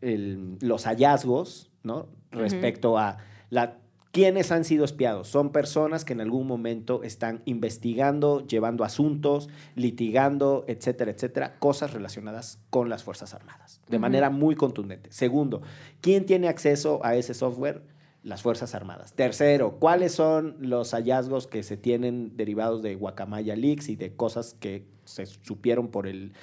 [0.00, 2.06] el- los hallazgos ¿no?
[2.30, 3.18] respecto a
[3.50, 3.76] la,
[4.14, 5.26] quiénes han sido espiados.
[5.26, 12.60] Son personas que en algún momento están investigando, llevando asuntos, litigando, etcétera, etcétera, cosas relacionadas
[12.70, 15.10] con las Fuerzas Armadas, de manera muy contundente.
[15.10, 15.62] Segundo,
[16.00, 17.82] ¿quién tiene acceso a ese software?
[18.22, 19.14] Las Fuerzas Armadas.
[19.14, 24.54] Tercero, ¿cuáles son los hallazgos que se tienen derivados de Guacamaya Leaks y de cosas
[24.54, 26.34] que se supieron por el,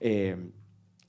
[0.00, 0.36] eh,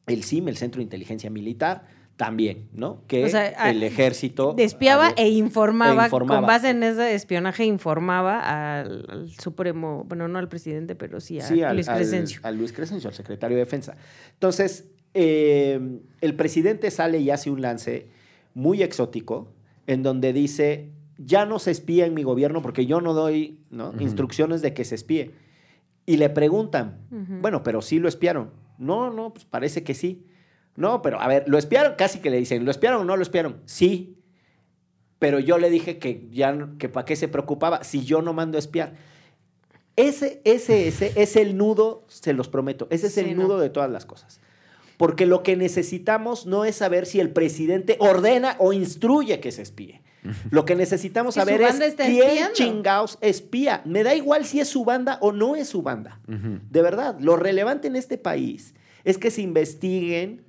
[0.06, 2.01] el CIM, el Centro de Inteligencia Militar?
[2.18, 3.02] También, ¿no?
[3.08, 4.54] Que O sea, a- el ejército...
[4.56, 6.42] Despiaba había- e informaba, e informaba.
[6.42, 11.40] con base en ese espionaje, informaba al, al Supremo, bueno, no al presidente, pero sí
[11.40, 12.40] a Sí, al- Luis al- Crescencio.
[12.44, 13.96] Al, Luis Crescencio, al secretario de Defensa.
[14.34, 15.80] Entonces, eh,
[16.22, 18.08] el presidente sale y hace un lance
[18.54, 19.52] muy exótico
[19.88, 23.58] en donde dice, ya no se espía en mi gobierno porque yo no doy
[24.00, 25.32] instrucciones de que se espíe.
[26.06, 26.98] Y le preguntan,
[27.42, 28.52] bueno, pero sí lo espiaron.
[28.78, 30.26] No, no, pues parece que sí.
[30.76, 31.94] No, pero a ver, ¿lo espiaron?
[31.98, 33.62] Casi que le dicen, ¿lo espiaron o no lo espiaron?
[33.66, 34.18] Sí.
[35.20, 38.58] Pero yo le dije que ya, que para qué se preocupaba si yo no mando
[38.58, 38.94] a espiar.
[39.96, 43.44] Ese, ese, ese es el nudo, se los prometo, ese es Sí, el no.
[43.44, 44.40] nudo de todas las cosas.
[44.98, 49.62] Porque lo que necesitamos no es saber si el presidente ordena o instruye que se
[49.64, 50.02] espíe.
[50.52, 52.54] Lo que necesitamos saber es quién espiando.
[52.54, 53.82] chingaos espía.
[53.86, 56.20] Me da igual si es su banda o no es su banda.
[56.28, 60.44] De verdad, lo relevante en este país es que se investiguen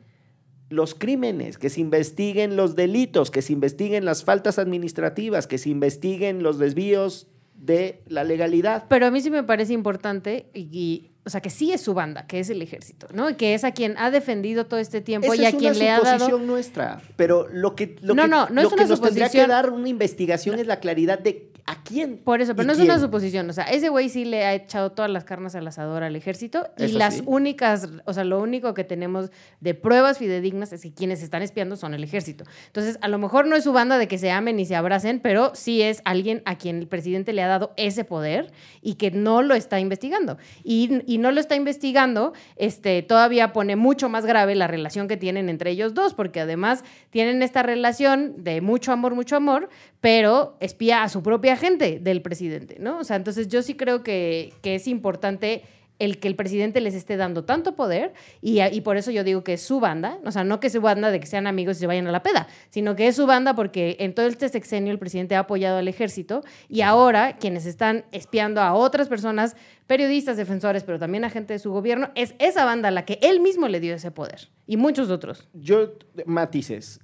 [0.72, 5.70] los crímenes, que se investiguen los delitos, que se investiguen las faltas administrativas, que se
[5.70, 8.84] investiguen los desvíos de la legalidad.
[8.88, 11.94] Pero a mí sí me parece importante y, y, o sea, que sí es su
[11.94, 13.30] banda, que es el ejército, ¿no?
[13.30, 15.78] Y que es a quien ha defendido todo este tiempo Esa y a es quien
[15.78, 18.74] le ha dado suposición nuestra, pero lo que, lo No, que, no, no lo es
[18.74, 22.18] que nos tendría que dar una investigación es la claridad de a quién.
[22.18, 23.48] Por eso, pero no es una suposición.
[23.48, 26.68] O sea, ese güey sí le ha echado todas las carnes al asador al ejército.
[26.76, 27.22] Y Eso las sí.
[27.26, 31.76] únicas, o sea, lo único que tenemos de pruebas fidedignas es que quienes están espiando
[31.76, 32.44] son el ejército.
[32.66, 35.20] Entonces, a lo mejor no es su banda de que se amen y se abracen,
[35.20, 39.10] pero sí es alguien a quien el presidente le ha dado ese poder y que
[39.10, 40.38] no lo está investigando.
[40.64, 45.16] Y, y no lo está investigando, este, todavía pone mucho más grave la relación que
[45.16, 49.68] tienen entre ellos dos, porque además tienen esta relación de mucho amor, mucho amor,
[50.02, 52.98] pero espía a su propia gente del presidente, ¿no?
[52.98, 55.62] O sea, entonces yo sí creo que, que es importante
[56.00, 59.52] el que el presidente les esté dando tanto poder y, por eso yo digo que
[59.52, 61.80] es su banda, o sea, no que es su banda de que sean amigos y
[61.80, 64.90] se vayan a la peda, sino que es su banda porque en todo este sexenio
[64.90, 69.54] el presidente ha apoyado al ejército y ahora quienes están espiando a otras personas,
[69.86, 73.38] periodistas, defensores, pero también a gente de su gobierno, es esa banda la que él
[73.38, 75.48] mismo le dio ese poder y muchos otros.
[75.54, 75.92] Yo,
[76.26, 76.98] matices,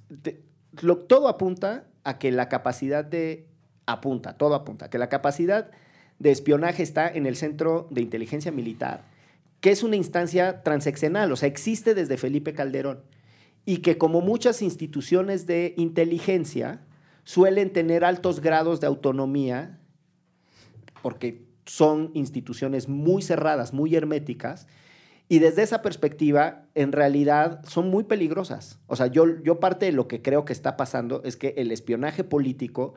[1.07, 3.45] todo apunta a que la capacidad de,
[3.85, 5.69] apunta, todo apunta, que la capacidad
[6.17, 9.03] de espionaje está en el Centro de Inteligencia Militar,
[9.61, 13.01] que es una instancia transeccional, o sea, existe desde Felipe Calderón,
[13.65, 16.81] y que como muchas instituciones de inteligencia
[17.23, 19.79] suelen tener altos grados de autonomía,
[21.03, 24.65] porque son instituciones muy cerradas, muy herméticas,
[25.31, 28.79] y desde esa perspectiva, en realidad, son muy peligrosas.
[28.87, 31.71] O sea, yo, yo parte de lo que creo que está pasando es que el
[31.71, 32.95] espionaje político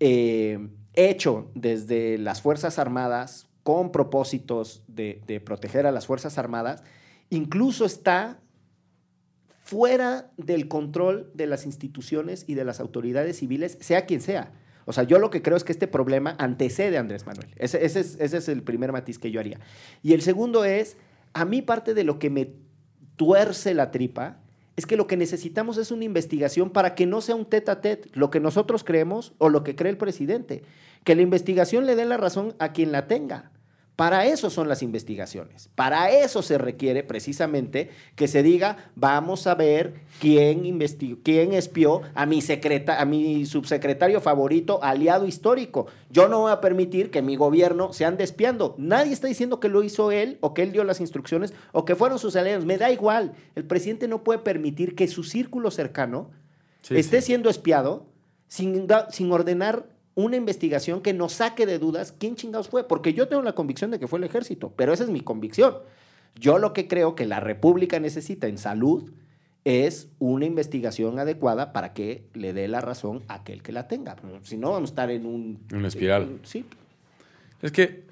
[0.00, 6.82] eh, hecho desde las Fuerzas Armadas con propósitos de, proteger a las Fuerzas Armadas,
[7.28, 8.40] incluso está
[9.62, 14.52] fuera del control de las instituciones y de las autoridades civiles, sea quien sea.
[14.86, 17.54] O sea, yo lo que creo es que este problema antecede a Andrés Manuel.
[17.56, 19.60] Ese, ese es, ese es el primer matiz que yo haría.
[20.02, 20.96] Y el segundo es,
[21.32, 22.52] a mí parte de lo que me
[23.16, 24.38] tuerce la tripa
[24.76, 27.80] es que lo que necesitamos es una investigación para que no sea un tete a
[27.80, 30.62] tete, lo que nosotros creemos o lo que cree el presidente.
[31.04, 33.50] Que la investigación le dé la razón a quien la tenga.
[34.00, 35.68] Para eso son las investigaciones.
[35.74, 42.00] Para eso se requiere precisamente que se diga, vamos a ver quién investigó, quién espió
[42.14, 45.86] a mi secreta, a mi subsecretario favorito, aliado histórico.
[46.08, 48.74] Yo no voy a permitir que mi gobierno se ande espiando.
[48.78, 51.94] Nadie está diciendo que lo hizo él o que él dio las instrucciones o que
[51.94, 52.64] fueron sus aliados.
[52.64, 53.34] Me da igual.
[53.54, 56.30] El presidente no puede permitir que su círculo cercano
[56.80, 57.26] Sí, esté sí.
[57.26, 58.06] siendo espiado
[58.48, 59.84] sin, sin ordenar
[60.24, 62.86] una investigación que nos saque de dudas quién chingados fue.
[62.86, 65.76] Porque yo tengo la convicción de que fue el ejército, pero esa es mi convicción.
[66.36, 69.10] Yo lo que creo que la República necesita en salud
[69.64, 74.16] es una investigación adecuada para que le dé la razón a aquel que la tenga.
[74.42, 75.58] Si no, vamos a estar en un...
[75.72, 76.40] Una espiral.
[76.44, 76.64] Sí.
[77.60, 78.04] Es que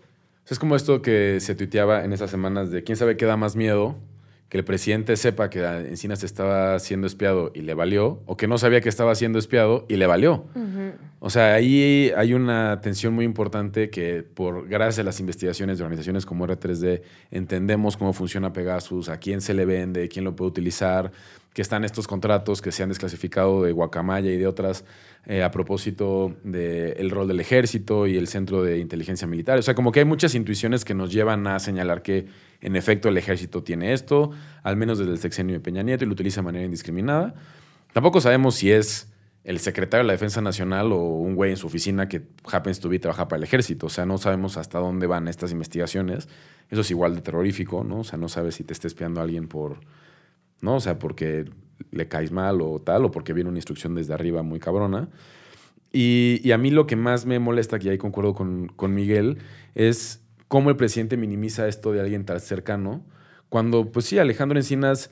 [0.49, 3.57] es como esto que se tuiteaba en esas semanas de quién sabe qué da más
[3.57, 3.97] miedo,
[4.49, 8.57] que el presidente sepa que Encinas estaba siendo espiado y le valió, o que no
[8.57, 10.47] sabía que estaba siendo espiado y le valió.
[11.21, 15.85] O sea, ahí hay una tensión muy importante que por gracias a las investigaciones de
[15.85, 20.51] organizaciones como R3D entendemos cómo funciona Pegasus, a quién se le vende, quién lo puede
[20.51, 21.13] utilizar,
[21.53, 24.85] que están estos contratos que se han desclasificado de Guacamaya y de otras
[25.27, 29.59] eh, a propósito del rol del ejército y el centro de inteligencia militar.
[29.59, 32.27] O sea, como que hay muchas intuiciones que nos llevan a señalar que
[32.61, 34.31] en efecto el ejército tiene esto,
[34.63, 37.35] al menos desde el sexenio de Peña Nieto y lo utiliza de manera indiscriminada.
[37.93, 39.13] Tampoco sabemos si es
[39.45, 42.89] el secretario de la Defensa Nacional o un güey en su oficina que happens to
[42.89, 43.87] be trabaja para el ejército.
[43.87, 46.29] O sea, no sabemos hasta dónde van estas investigaciones.
[46.69, 48.01] Eso es igual de terrorífico, ¿no?
[48.01, 49.81] O sea, no sabes si te está espiando alguien por,
[50.61, 50.77] ¿no?
[50.77, 51.47] O sea, porque
[51.93, 55.09] le caes mal o tal, o porque viene una instrucción desde arriba muy cabrona.
[55.93, 59.39] Y, a mí lo que más me molesta, que ahí concuerdo con, con Miguel,
[59.75, 63.05] es cómo el presidente minimiza esto de alguien tan cercano,
[63.49, 65.11] cuando, pues sí, Alejandro Encinas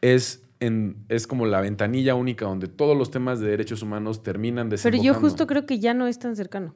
[0.00, 4.66] es, en, es como la ventanilla única donde todos los temas de derechos humanos terminan
[4.68, 5.04] Pero desembocando.
[5.14, 6.74] yo justo creo que ya no es tan cercano.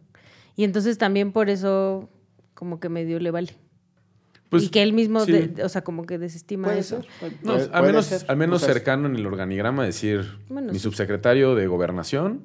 [0.57, 2.09] Y entonces también por eso
[2.55, 3.53] como que medio le vale.
[4.49, 5.33] Pues, y que él mismo, sí.
[5.33, 7.03] de- o sea, como que desestima Puede eso.
[7.21, 7.33] ser.
[7.43, 8.25] No, Puede- al menos, ser.
[8.29, 10.85] al menos cercano en el organigrama decir Bueno, mi sí.
[10.85, 12.43] subsecretario de gobernación,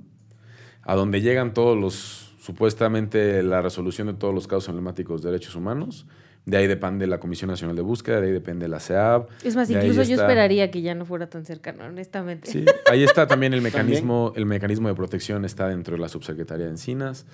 [0.82, 5.56] a donde llegan todos los, supuestamente la resolución de todos los casos emblemáticos de derechos
[5.56, 6.06] humanos.
[6.44, 9.28] De ahí depende la Comisión Nacional de Búsqueda, de ahí depende la CEAB.
[9.44, 12.50] Es más, incluso yo está- esperaría que ya no fuera tan cercano, honestamente.
[12.50, 13.62] Sí, ahí está también el
[14.02, 17.28] mecanismo, el mecanismo de protección está dentro de la subsecretaría de Encinas.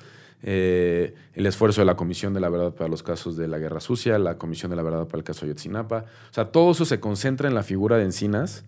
[0.43, 3.79] Eh, el esfuerzo de la Comisión de la Verdad para los casos de la Guerra
[3.79, 6.03] Sucia, la Comisión de la Verdad para el caso Ayotzinapa.
[6.29, 8.65] O sea, todo eso se concentra en la figura de Encinas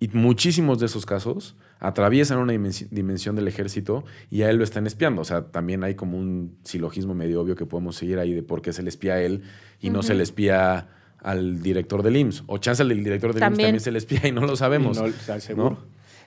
[0.00, 1.54] y muchísimos de esos casos
[1.84, 5.20] atraviesan una dimensi- dimensión del ejército y a él lo están espiando.
[5.20, 8.62] O sea, también hay como un silogismo medio obvio que podemos seguir ahí de por
[8.62, 9.42] qué se le espía a él
[9.80, 12.44] y no se le espía al director del IMSS.
[12.46, 13.74] O chance al del director del También.
[13.74, 14.96] IMSS también se le espía y no lo sabemos.
[14.96, 15.70] No, o sea, seguro.
[15.70, 15.78] ¿no?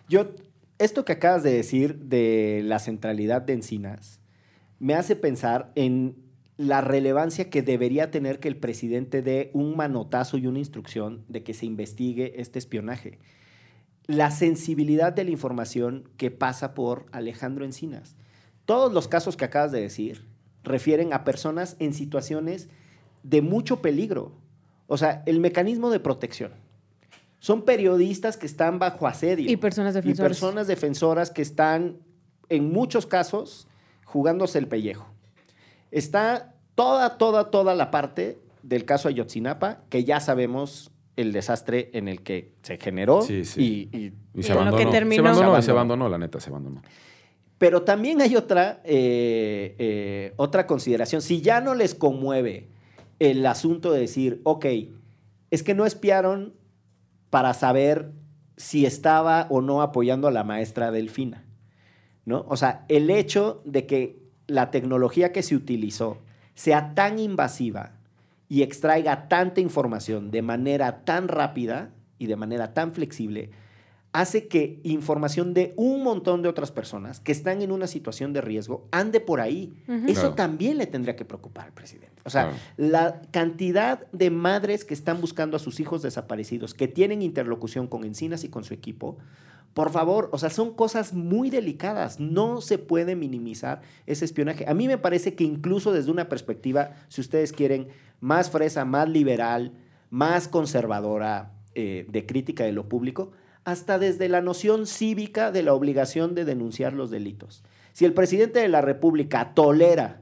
[0.10, 0.32] Yo,
[0.78, 4.20] esto que acabas de decir de la centralidad de Encinas,
[4.80, 6.18] me hace pensar en
[6.58, 11.44] la relevancia que debería tener que el presidente dé un manotazo y una instrucción de
[11.44, 13.20] que se investigue este espionaje.
[14.08, 18.16] La sensibilidad de la información que pasa por Alejandro Encinas.
[18.66, 20.26] Todos los casos que acabas de decir
[20.64, 22.70] refieren a personas en situaciones
[23.24, 24.34] de mucho peligro.
[24.88, 26.52] O sea, el mecanismo de protección.
[27.40, 29.50] Son periodistas que están bajo asedio.
[29.50, 30.20] Y personas defensoras.
[30.20, 31.98] Y personas defensoras que están,
[32.50, 33.68] en muchos casos,
[34.04, 35.08] jugándose el pellejo.
[35.92, 42.08] Está toda, toda, toda la parte del caso Ayotzinapa, que ya sabemos el desastre en
[42.08, 43.22] el que se generó.
[43.22, 43.90] Sí, sí.
[43.92, 44.90] Y, y- Y Y se en lo que abandonó.
[44.92, 45.16] terminó.
[45.24, 46.82] Se abandonó, Se abandonó, la neta, se abandonó.
[47.58, 51.22] Pero también hay otra, eh, eh, otra consideración.
[51.22, 52.68] Si ya no les conmueve
[53.20, 54.66] el asunto de decir, ok,
[55.52, 56.54] es que no espiaron
[57.30, 58.12] para saber
[58.58, 61.46] si estaba o no apoyando a la maestra Delfina,
[62.26, 62.46] ¿no?
[62.50, 66.18] O sea, el hecho de que la tecnología que se utilizó
[66.56, 67.94] sea tan invasiva
[68.48, 71.90] y extraiga tanta información de manera tan rápida
[72.20, 73.50] y de manera tan flexible,
[74.14, 78.40] hace que información de un montón de otras personas que están en una situación de
[78.40, 79.74] riesgo ande por ahí.
[80.08, 80.36] Eso Claro.
[80.36, 82.22] también le tendría que preocupar al presidente.
[82.24, 82.58] O sea, Claro.
[82.78, 88.06] la cantidad de madres que están buscando a sus hijos desaparecidos, que tienen interlocución con
[88.06, 89.18] Encinas y con su equipo,
[89.76, 92.22] por favor, o sea, son cosas muy delicadas.
[92.22, 94.64] No se puede minimizar ese espionaje.
[94.70, 97.90] A mí me parece que incluso desde una perspectiva, si ustedes quieren,
[98.22, 99.74] más fresa, más liberal,
[100.10, 103.34] más conservadora eh, de crítica de lo público,
[103.66, 107.62] hasta desde la noción cívica de la obligación de denunciar los delitos.
[107.92, 110.22] Si el presidente de la República tolera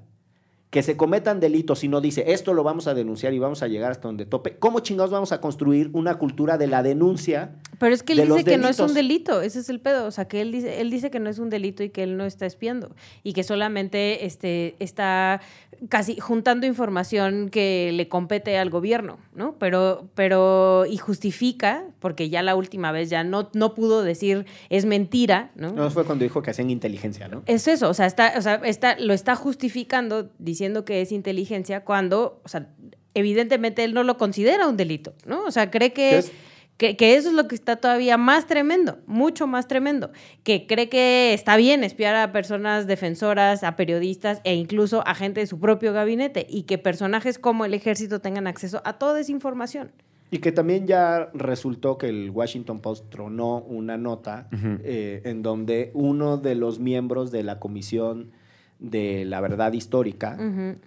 [0.72, 3.68] que se cometan delitos y no dice esto lo vamos a denunciar y vamos a
[3.68, 7.60] llegar hasta donde tope, ¿cómo chingados vamos a construir una cultura de la denuncia?
[7.80, 10.06] Pero es que él dice que no es un delito, ese es el pedo.
[10.06, 12.18] O sea, que él dice, él dice que no es un delito y que él
[12.18, 12.96] no está espiando.
[13.24, 15.42] Y que solamente este, está
[15.90, 19.56] casi juntando información que le compete al gobierno, ¿no?
[19.60, 24.86] Pero, pero, y justifica, porque ya la última vez ya no, no pudo decir es
[24.86, 25.72] mentira, ¿no?
[25.72, 27.44] No fue cuando dijo que hacían inteligencia, ¿no?
[27.46, 31.84] Es eso, o sea, está, o sea, está, lo está justificando diciendo que es inteligencia
[31.84, 32.70] cuando, o sea,
[33.14, 35.44] evidentemente él no lo considera un delito, ¿no?
[35.46, 36.32] O sea, cree ¿Qué que, es?
[36.78, 40.12] Que, que eso es lo que está todavía más tremendo, mucho más tremendo,
[40.44, 45.40] que cree que está bien espiar a personas defensoras, a periodistas e incluso a gente
[45.40, 49.32] de su propio gabinete y que personajes como el ejército tengan acceso a toda esa
[49.32, 49.92] información.
[50.32, 54.48] Y que también ya resultó que el Washington Post tronó una nota
[54.84, 58.32] eh, en donde uno de los miembros de la Comisión
[58.80, 60.38] de la Verdad Histórica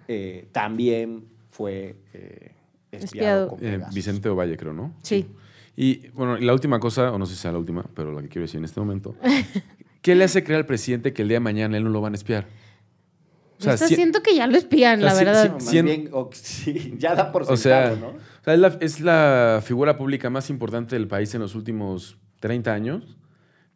[0.09, 2.51] eh, también fue eh,
[2.91, 3.47] espiado, Espiado.
[3.49, 3.79] con Eh.
[3.93, 4.93] Vicente Ovalle, creo, ¿no?
[5.01, 5.25] Sí.
[5.77, 8.21] Y bueno, y la última cosa, o no sé si sea la última, pero la
[8.23, 9.15] que quiero decir en este momento.
[10.01, 12.13] ¿Qué le hace creer al presidente que el día de mañana él no lo van
[12.13, 12.47] a espiar?
[13.59, 15.45] O sea, si- siento que ya lo espían, o sea, la sí- verdad.
[15.49, 16.29] No, más bien, o-
[16.97, 18.17] ya da por O sea, sentado, ¿no?
[18.17, 22.17] o sea, es, la, es la figura pública más importante del país en los últimos
[22.39, 23.17] 30 años.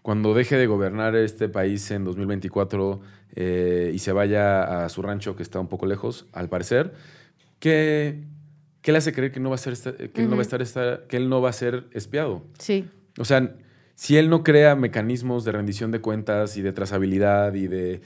[0.01, 3.01] Cuando deje de gobernar este país en 2024
[3.35, 6.93] eh, y se vaya a su rancho que está un poco lejos, al parecer,
[7.59, 8.23] ¿qué,
[8.81, 10.43] qué le hace creer que no va a ser esta- que él no va a
[10.43, 12.43] estar esta- que él no va a ser espiado?
[12.59, 12.87] Sí.
[13.19, 13.55] O sea,
[13.95, 18.01] si él no crea mecanismos de rendición de cuentas y de trazabilidad y de,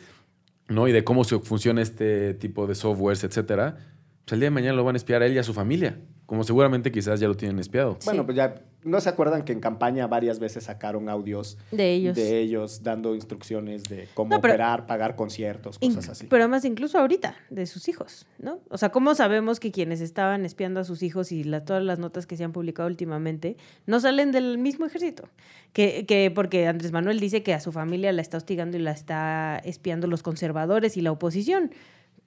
[0.68, 0.88] ¿no?
[0.88, 3.78] y de cómo se funciona este tipo de softwares, etcétera,
[4.26, 5.98] pues el día de mañana lo van a espiar a él y a su familia,
[6.26, 7.98] como seguramente quizás ya lo tienen espiado.
[8.06, 12.16] Bueno, pues ya, ¿no se acuerdan que en campaña varias veces sacaron audios De ellos.
[12.16, 16.28] de ellos dando instrucciones de cómo No, pero- operar, pagar conciertos, cosas así?
[16.28, 18.60] Pero además incluso ahorita, de sus hijos, ¿no?
[18.70, 22.00] O sea, ¿cómo sabemos que quienes estaban espiando a sus hijos y la- todas las
[22.00, 25.30] notas que se han publicado últimamente no salen del mismo ejército?
[25.74, 28.92] Que, que porque Andrés Manuel dice que a su familia la está hostigando y la
[28.92, 31.72] está espiando los conservadores y la oposición.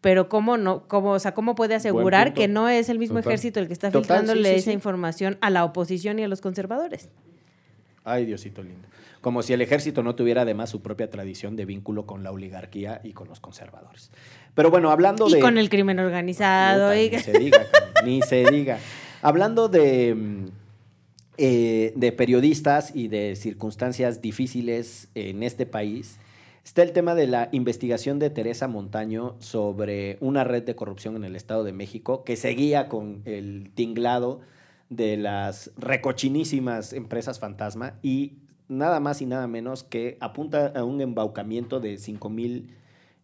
[0.00, 3.32] Pero cómo no, cómo, o sea, cómo puede asegurar que no es el mismo Total.
[3.32, 4.74] ejército el que está Total, filtrándole sí, sí, esa sí.
[4.74, 7.08] información a la oposición y a los conservadores.
[8.04, 8.88] Ay, Diosito lindo.
[9.20, 13.00] Como si el ejército no tuviera además su propia tradición de vínculo con la oligarquía
[13.02, 14.10] y con los conservadores.
[14.54, 15.40] Pero bueno, hablando Y de...
[15.40, 16.90] con el crimen organizado.
[16.92, 17.66] Puta, y- Ni se diga,
[18.04, 18.78] ni se diga.
[19.20, 20.44] Hablando de, mm,
[21.38, 26.18] eh, de periodistas y de circunstancias difíciles en este país,
[26.68, 31.24] está el tema de la investigación de Teresa Montaño sobre una red de corrupción en
[31.24, 34.42] el Estado de México que seguía con el tinglado
[34.90, 38.34] de las recochinísimas empresas fantasma y
[38.68, 42.74] nada más y nada menos que apunta a un embaucamiento de 5 mil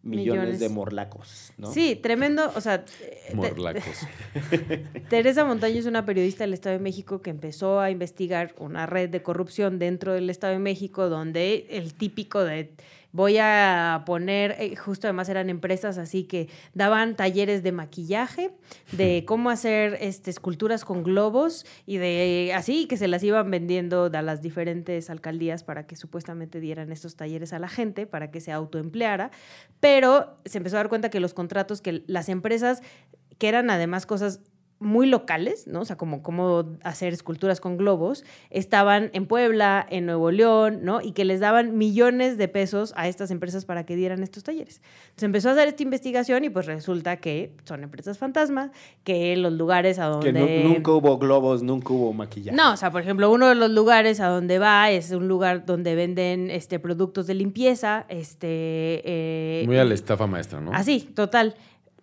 [0.01, 0.59] millones, Millones.
[0.59, 1.53] de morlacos.
[1.59, 1.71] ¿no?
[1.71, 4.07] Sí, tremendo, o sea, eh, Morlacos.
[5.09, 9.09] Teresa Montaño es una periodista del Estado de México que empezó a investigar una red
[9.09, 12.71] de corrupción dentro del Estado de México donde el típico de
[13.15, 18.51] voy a poner, eh, justo además eran empresas así que daban talleres de maquillaje,
[18.91, 24.11] de cómo hacer este, esculturas con globos y de así que se las iban vendiendo
[24.13, 28.41] a las diferentes alcaldías para que supuestamente dieran estos talleres a la gente, para que
[28.41, 29.31] se autoempleara,
[29.79, 32.81] pero se empezó a dar cuenta que los contratos, que las empresas
[33.37, 34.41] que eran además cosas
[34.79, 35.81] muy locales, ¿no?
[35.81, 40.99] O sea, como cómo hacer esculturas con globos, estaban en Puebla, en Nuevo León, ¿no?
[41.01, 44.81] Y que les daban millones de pesos a estas empresas para que dieran estos talleres.
[45.05, 48.71] Entonces empezó a hacer esta investigación y pues resulta que son empresas fantasma,
[49.05, 50.33] que los lugares a donde...
[50.33, 52.55] Que nu- nunca hubo globos, nunca hubo maquillaje.
[52.55, 55.65] No, o sea, por ejemplo, uno de los lugares a donde va es un lugar
[55.65, 58.47] donde venden este, productos de limpieza, este...
[59.05, 60.73] eh, Muy a la estafa maestra, ¿no?
[60.73, 61.55] Así, total.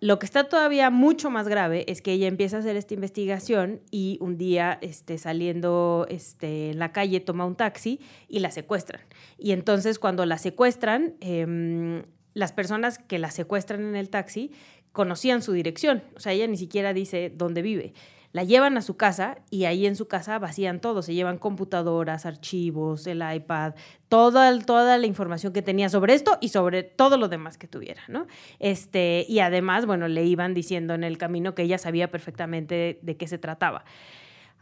[0.03, 3.79] Lo que está todavía mucho más grave es que ella empieza a hacer esta investigación
[3.89, 8.99] y un día este, saliendo este, en la calle toma un taxi y la secuestran.
[9.37, 14.51] Y entonces cuando la secuestran, em, las personas que la secuestran en el taxi
[14.91, 16.03] conocían su dirección.
[16.17, 17.93] O sea, ella ni siquiera dice dónde vive.
[18.33, 21.03] La llevan a su casa y ahí en su casa vacían todo.
[21.03, 23.75] Se llevan computadoras, archivos, el iPad,
[24.09, 28.01] toda, toda la información que tenía sobre esto y sobre todo lo demás que tuviera,
[28.07, 28.25] ¿no?
[28.57, 33.17] Este, y además, bueno, le iban diciendo en el camino que ella sabía perfectamente de
[33.17, 33.85] qué se trataba.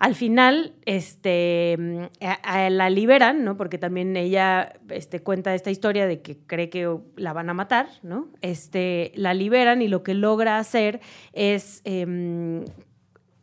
[0.02, 1.78] Al final, este,
[2.20, 3.56] la liberan, ¿no?
[3.56, 7.88] Porque también ella este, cuenta esta historia de que cree que la van a matar,
[8.02, 8.28] ¿no?
[8.42, 11.02] Este, la liberan y lo que logra hacer
[11.34, 12.66] es em,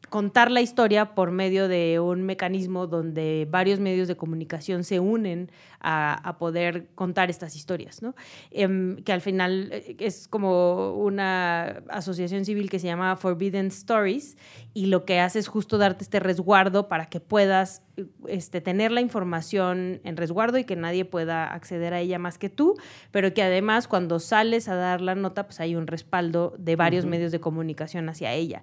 [0.09, 5.51] contar la historia por medio de un mecanismo donde varios medios de comunicación se unen
[5.81, 8.15] a, a poder contar estas historias, ¿no?
[8.51, 14.37] Em, que al final eh, es como una asociación civil que se llama Forbidden Stories
[14.75, 18.91] y lo que hace es justo darte este resguardo para que puedas eh, este, tener
[18.93, 22.77] la información en resguardo y que nadie pueda acceder a ella más que tú,
[23.11, 27.07] pero que además cuando sales a dar la nota, pues hay un respaldo de varios
[27.07, 28.63] medios de comunicación hacia ella.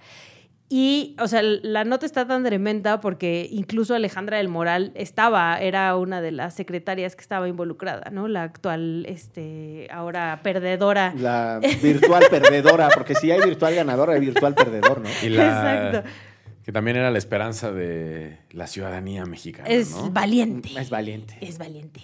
[0.67, 5.95] Y, o sea, la nota está tan tremenda porque incluso Alejandra del Moral estaba, era
[5.95, 8.27] una de las secretarias que estaba involucrada, ¿no?
[8.27, 11.13] La actual, este, ahora perdedora.
[11.17, 15.09] La virtual perdedora, porque si hay virtual ganadora, hay virtual perdedor, ¿no?
[15.21, 16.09] Y la, Exacto.
[16.63, 20.09] Que también era la esperanza de la ciudadanía mexicana, Es ¿no?
[20.09, 20.69] valiente.
[20.75, 21.37] Es valiente.
[21.41, 22.01] Es valiente.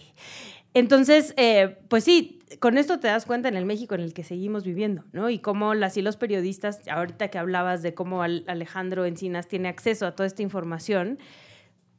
[0.74, 4.24] Entonces, eh, pues sí, con esto te das cuenta en el México en el que
[4.24, 5.30] seguimos viviendo, ¿no?
[5.30, 9.68] Y cómo las y los periodistas, ahorita que hablabas de cómo Al- Alejandro Encinas tiene
[9.68, 11.20] acceso a toda esta información,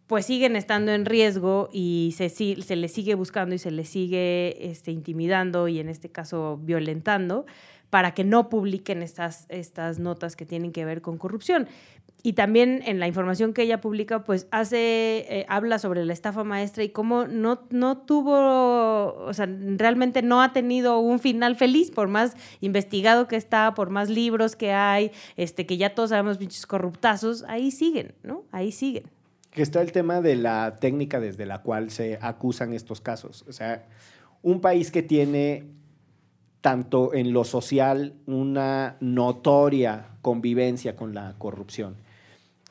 [0.06, 4.70] pues siguen estando en riesgo y se, se les sigue buscando y se les sigue
[4.70, 7.46] este, intimidando y en este caso violentando
[7.90, 11.68] para que no publiquen estas notas que tienen que ver con corrupción.
[12.24, 16.44] Y también en la información que ella publica, pues hace, eh, habla sobre la estafa
[16.44, 21.90] maestra y cómo no, no tuvo, o sea, realmente no ha tenido un final feliz,
[21.90, 26.38] por más investigado que está, por más libros que hay, este, que ya todos sabemos
[26.38, 28.44] pinches corruptazos, ahí siguen, ¿no?
[28.52, 29.04] Ahí siguen.
[29.50, 33.44] Que está el tema de la técnica desde la cual se acusan estos casos.
[33.48, 33.84] O sea,
[34.42, 35.64] un país que tiene
[36.60, 41.96] tanto en lo social una notoria convivencia con la corrupción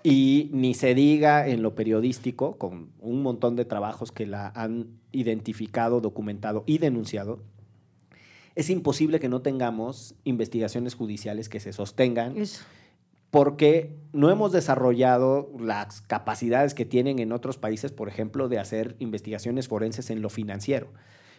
[0.04, 4.88] y ni se diga en lo periodístico, con un montón de trabajos que la han
[5.12, 7.40] identificado, documentado y denunciado,
[8.56, 12.64] es imposible que no tengamos investigaciones judiciales que se sostengan Eso.
[13.30, 18.96] porque no hemos desarrollado las capacidades que tienen en otros países, por ejemplo, de hacer
[19.00, 20.88] investigaciones forenses en lo financiero.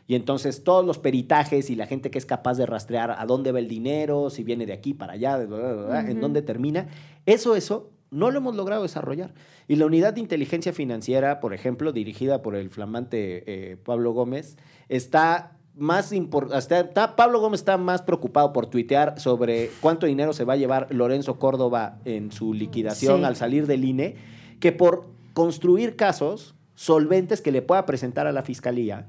[0.07, 3.53] Y entonces todos los peritajes y la gente que es capaz de rastrear a dónde
[3.53, 6.21] va el dinero, si viene de aquí para allá, de bla, bla, bla, bla, en
[6.21, 6.89] dónde termina,
[7.25, 9.35] eso, eso no lo hemos logrado desarrollar.
[9.67, 13.43] Y la unidad de inteligencia financiera, por ejemplo, dirigida por el flamante
[13.73, 14.57] eh, Pablo Gómez,
[14.89, 20.53] está más está- Pablo Gómez está más preocupado por tuitear sobre cuánto dinero se va
[20.53, 23.25] a llevar Lorenzo Córdoba en su liquidación Sí.
[23.25, 24.17] al salir del INE,
[24.61, 29.09] que por construir casos solventes que le pueda presentar a la fiscalía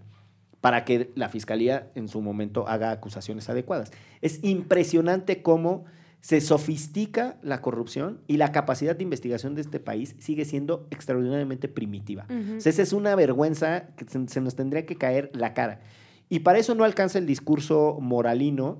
[0.61, 3.91] para que la fiscalía en su momento haga acusaciones adecuadas.
[4.21, 5.83] Es impresionante cómo
[6.23, 11.67] se sofistica la corrupción y la capacidad de investigación de este país sigue siendo extraordinariamente
[11.67, 12.25] primitiva.
[12.29, 15.81] O sea, esa es una vergüenza que se, se nos tendría que caer la cara.
[16.29, 18.77] Y para eso no alcanza el discurso moralino,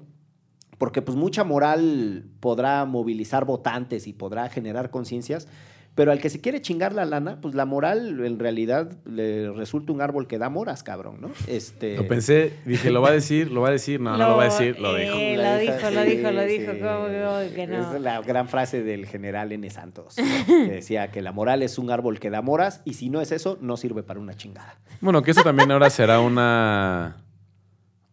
[0.78, 5.50] porque pues mucha moral podrá movilizar votantes y podrá generar conciencias,
[5.96, 9.94] pero al que se quiere chingar la lana, pues la moral en realidad le resulta
[9.94, 11.30] un árbol que da moras, cabrón, ¿no?
[11.48, 11.96] Este...
[11.98, 14.42] Lo pensé, dije, lo va a decir, lo va a decir, no, no lo va
[14.44, 15.16] a decir, lo eh, dijo.
[15.16, 16.72] lo La dijo, lo dijo, lo dijo.
[16.74, 16.80] sí.
[16.80, 17.08] ¿Cómo
[17.50, 17.96] que- que no?
[17.96, 19.70] Es la gran frase del general N.
[19.70, 20.16] Santos,
[20.48, 23.32] que decía que la moral es un árbol que da moras y si no es
[23.32, 24.80] eso, no sirve para una chingada.
[25.00, 27.18] Bueno, que eso también ahora será una,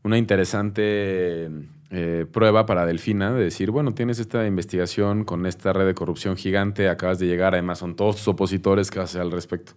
[0.02, 1.48] una interesante
[1.92, 6.36] eh, prueba para Delfina de decir, bueno, tienes esta investigación con esta red de corrupción
[6.36, 9.72] gigante, acabas de llegar, además son todos tus opositores, ¿qué vas a hacer al respecto?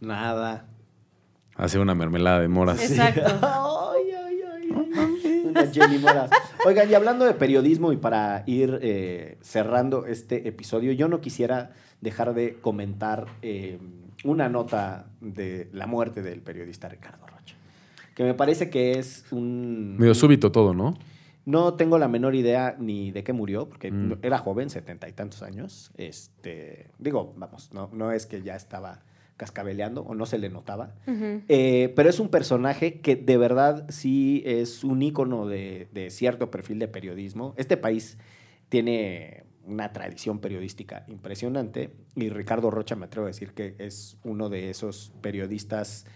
[0.00, 0.66] Nada.
[1.56, 2.82] Hacer una mermelada de moras.
[2.82, 3.22] Exacto.
[3.42, 5.42] Ay, ay, ay, ay.
[5.46, 6.30] Una Jenny Moras.
[6.66, 11.70] Oigan, y hablando de periodismo y para ir eh, cerrando este episodio, yo no quisiera
[12.00, 13.78] dejar de comentar eh,
[14.24, 17.54] una nota de la muerte del periodista Ricardo Rocha,
[18.14, 19.96] que me parece que es un...
[19.96, 20.94] Medio súbito todo, ¿no?
[21.46, 24.14] No tengo la menor idea ni de qué murió, porque Mm.
[24.22, 25.90] era joven, setenta y tantos años.
[25.96, 29.02] Este, digo, vamos, no, no es que ya estaba
[29.36, 30.94] cascabeleando o no se le notaba.
[31.48, 36.50] Eh, pero es un personaje que de verdad sí es un ícono de, de cierto
[36.50, 37.52] perfil de periodismo.
[37.56, 38.16] Este país
[38.68, 44.48] tiene una tradición periodística impresionante y Ricardo Rocha me atrevo a decir que es uno
[44.50, 46.06] de esos periodistas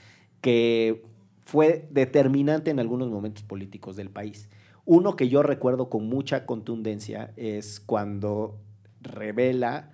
[0.41, 1.03] que
[1.45, 4.49] fue determinante en algunos momentos políticos del país.
[4.91, 8.59] Uno que yo recuerdo con mucha contundencia es cuando
[9.03, 9.91] revela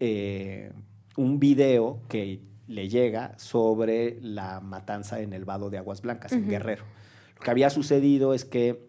[0.00, 0.72] eh,
[1.16, 6.48] un video que le llega sobre la matanza en el vado de Aguas Blancas, en.
[6.48, 6.82] Guerrero.
[7.36, 8.84] Lo que había sucedido es que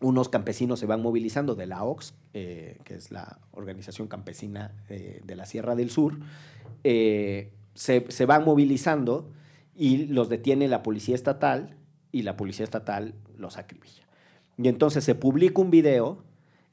[0.00, 5.20] unos campesinos se van movilizando de la OX, eh, que es la organización campesina eh,
[5.24, 6.18] de la Sierra del Sur,
[6.82, 9.30] eh, se, se van movilizando
[9.76, 11.76] y los detiene la policía estatal
[12.10, 14.09] y la policía estatal los acribilla.
[14.62, 16.22] Y entonces se publica un video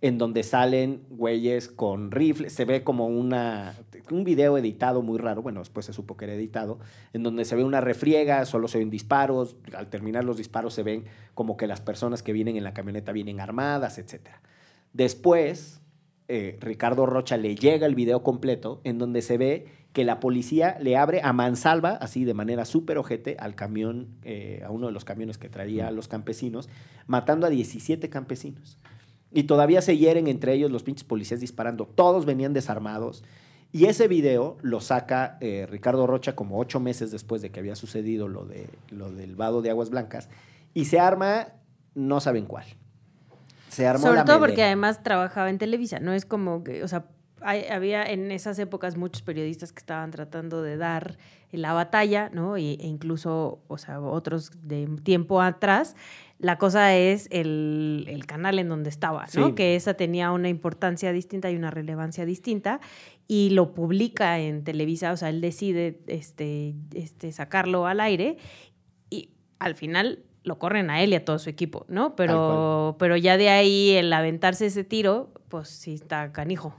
[0.01, 3.75] en donde salen güeyes con rifles, se ve como una,
[4.11, 6.79] un video editado muy raro, bueno, después se supo que era editado,
[7.13, 10.83] en donde se ve una refriega, solo se ven disparos, al terminar los disparos se
[10.83, 14.31] ven como que las personas que vienen en la camioneta vienen armadas, etc.
[14.93, 15.81] Después,
[16.27, 19.65] eh, Ricardo Rocha le llega el video completo en donde se ve
[19.97, 24.61] que la policía le abre a mansalva, así de manera súper ojete, al camión, eh,
[24.63, 26.69] a uno de los camiones que traía a los campesinos,
[27.07, 28.77] matando a 17 campesinos.
[29.31, 31.87] Y todavía se hieren entre ellos los pinches policías disparando.
[31.87, 33.23] Todos venían desarmados.
[33.71, 37.75] Y ese video lo saca eh, Ricardo Rocha como ocho meses después de que había
[37.75, 40.29] sucedido lo, de, lo del vado de Aguas Blancas.
[40.75, 41.53] Y se arma,
[41.95, 42.65] no saben cuál.
[43.69, 46.87] Se armó Sobre la todo porque además trabajaba en Televisa, no es como que, o
[46.87, 47.07] sea,
[47.41, 51.17] hay- había en esas épocas muchos periodistas que estaban tratando de dar
[51.51, 52.57] la batalla, ¿no?
[52.57, 55.95] E incluso, o sea, otros de tiempo atrás.
[56.39, 59.47] La cosa es el, el canal en donde estaba, ¿no?
[59.47, 59.53] Sí.
[59.55, 62.79] Que esa tenía una importancia distinta y una relevancia distinta
[63.27, 68.37] y lo publica en Televisa, o sea, él decide este, este, sacarlo al aire
[69.09, 72.15] y al final lo corren a él y a todo su equipo, ¿no?
[72.15, 76.73] Pero, pero ya de ahí el aventarse ese tiro, pues sí está canijo.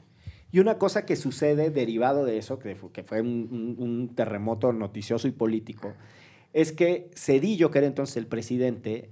[0.51, 5.29] Y una cosa que sucede derivado de eso, que fue, que fue un, terremoto noticioso
[5.29, 5.93] y político,
[6.53, 9.11] es que Cedillo, que era entonces el presidente,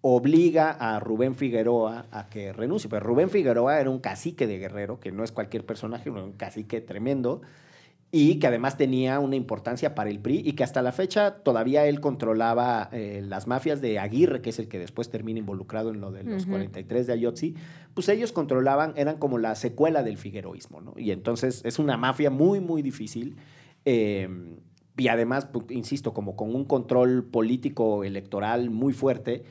[0.00, 2.88] obliga a Rubén Figueroa a que renuncie.
[2.88, 6.80] Pero Rubén Figueroa era un cacique de Guerrero, que no es cualquier personaje, un cacique
[6.80, 7.42] tremendo,
[8.10, 11.84] y que además tenía una importancia para el PRI y que hasta la fecha todavía
[11.86, 16.00] él controlaba eh, las mafias de Aguirre, que es el que después termina involucrado en
[16.00, 16.52] lo de los Ujú.
[16.52, 17.54] 43 de Ayotzi,
[17.92, 20.94] pues ellos controlaban, eran como la secuela del figueroísmo, ¿no?
[20.96, 23.36] Y entonces es una mafia muy, muy difícil.
[23.84, 24.28] eh,
[24.98, 29.44] y además, pues, insisto, como con un control político electoral muy fuerte.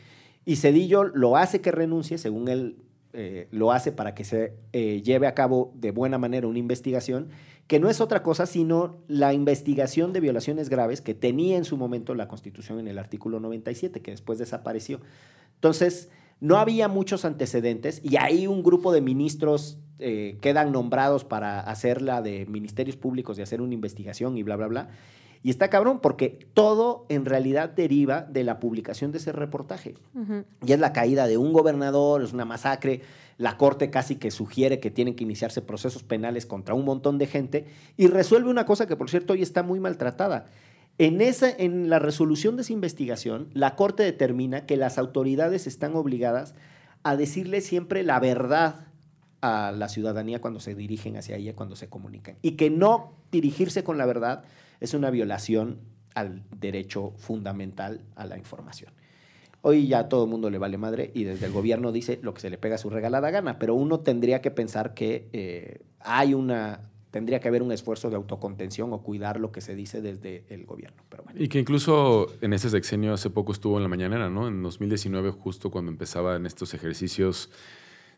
[0.43, 2.75] Y Cedillo lo hace que renuncie, según él
[3.13, 7.29] eh, lo hace para que se eh, lleve a cabo de buena manera una investigación,
[7.67, 11.77] que no es otra cosa sino la investigación de violaciones graves que tenía en su
[11.77, 15.01] momento la Constitución en el artículo 97, que después desapareció.
[15.55, 16.09] Entonces,
[16.39, 22.03] No había muchos antecedentes y ahí un grupo de ministros eh, quedan nombrados para hacer
[22.03, 24.89] la de ministerios públicos y hacer una investigación y bla, bla, bla.
[25.43, 29.95] Y está cabrón porque todo en realidad deriva de la publicación de ese reportaje.
[30.65, 33.01] Y es la caída de un gobernador, es una masacre.
[33.37, 37.27] La corte casi que sugiere que tienen que iniciarse procesos penales contra un montón de
[37.27, 37.65] gente
[37.95, 40.45] y resuelve una cosa que, por cierto, hoy está muy maltratada.
[40.97, 45.95] En, esa, en la resolución de esa investigación, la corte determina que las autoridades están
[45.95, 46.55] obligadas
[47.03, 48.87] a decirle siempre la verdad
[49.41, 52.37] a la ciudadanía cuando se dirigen hacia ella, cuando se comunican.
[52.41, 54.43] Y que no dirigirse con la verdad
[54.79, 55.79] es una violación
[56.15, 58.91] al derecho fundamental a la información.
[59.61, 62.33] Hoy ya a todo el mundo le vale madre y desde el gobierno dice lo
[62.33, 65.81] que se le pega a su regalada gana, pero uno tendría que pensar que eh,
[65.99, 70.01] hay una, tendría que haber un esfuerzo de autocontención o cuidar lo que se dice
[70.01, 71.03] desde el gobierno.
[71.09, 71.41] Pero bueno.
[71.41, 74.47] Y que incluso en este sexenio hace poco estuvo en la mañanera, ¿no?
[74.47, 77.49] En 2019, justo cuando empezaban estos ejercicios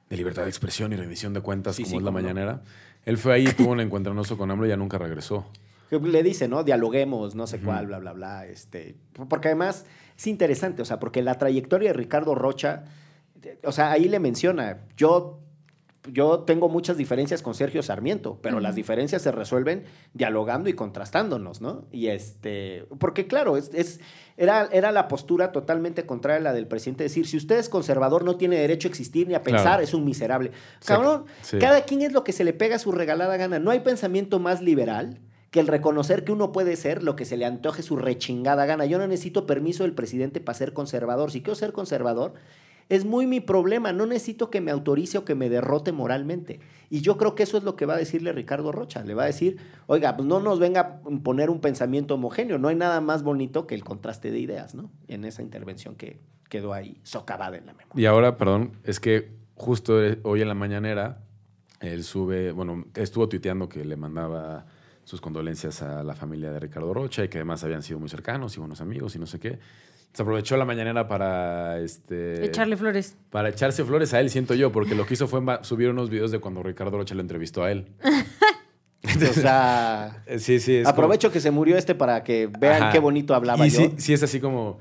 [0.10, 2.16] de libertad de expresión y rendición de cuentas, Sí, como sí, es la no.
[2.22, 2.62] mañanera.
[3.06, 5.46] Él fue ahí, tuvo un encuentronoso con AMLO y ya nunca regresó.
[5.92, 6.64] Le dice, ¿no?
[6.64, 8.46] Dialoguemos, no sé cuál, bla, bla, bla.
[8.46, 8.96] Este,
[9.28, 9.86] porque además
[10.18, 12.84] es interesante, o sea, porque la trayectoria de Ricardo Rocha,
[13.64, 15.40] o sea, ahí le menciona, yo,
[16.12, 19.84] yo tengo muchas diferencias con Sergio Sarmiento, pero las diferencias se resuelven
[20.14, 21.86] dialogando y contrastándonos, ¿no?
[21.92, 24.00] Y este, porque claro, es, es-
[24.38, 28.24] era, era la postura totalmente contraria a la del presidente, decir, si usted es conservador
[28.24, 29.84] no tiene derecho a existir ni a pensar, Claro.
[29.84, 30.52] es un miserable.
[30.86, 31.58] Cabrón, sí.
[31.60, 33.60] cada quien es lo que se le pega a su regalada gana.
[33.60, 35.20] No hay pensamiento más liberal
[35.52, 38.86] que el reconocer que uno puede ser lo que se le antoje su rechingada gana.
[38.86, 41.32] Yo no necesito permiso del presidente para ser conservador.
[41.32, 42.34] Si quiero ser conservador,
[42.90, 43.92] es muy mi problema.
[43.92, 46.60] No necesito que me autorice o que me derrote moralmente.
[46.90, 49.04] Y yo creo que eso es lo que va a decirle Ricardo Rocha.
[49.04, 52.58] Le va a decir, oiga, pues no nos venga a imponer un pensamiento homogéneo.
[52.58, 54.92] No hay nada más bonito que el contraste de ideas, ¿no?
[55.08, 56.20] En esa intervención que
[56.50, 58.02] quedó ahí socavada en la memoria.
[58.02, 61.22] Y ahora, perdón, es que justo hoy en la mañanera,
[61.80, 64.66] él sube, bueno, estuvo tuiteando que le mandaba
[65.10, 68.56] sus condolencias a la familia de Ricardo Rocha y que además habían sido muy cercanos
[68.56, 69.58] y buenos amigos y no sé qué.
[70.14, 73.16] Se aprovechó la mañanera para este Echarle flores.
[73.32, 76.30] para echarse flores a él, siento yo, porque lo que hizo fue subir unos videos
[76.30, 77.88] de cuando Ricardo Rocha lo entrevistó a él.
[79.02, 80.76] O sea, Sí, sí.
[80.76, 82.92] es como- aprovecho que se murió este para que vean Ajá.
[82.92, 83.80] qué bonito hablaba y yo.
[83.80, 84.78] Sí, sí es así como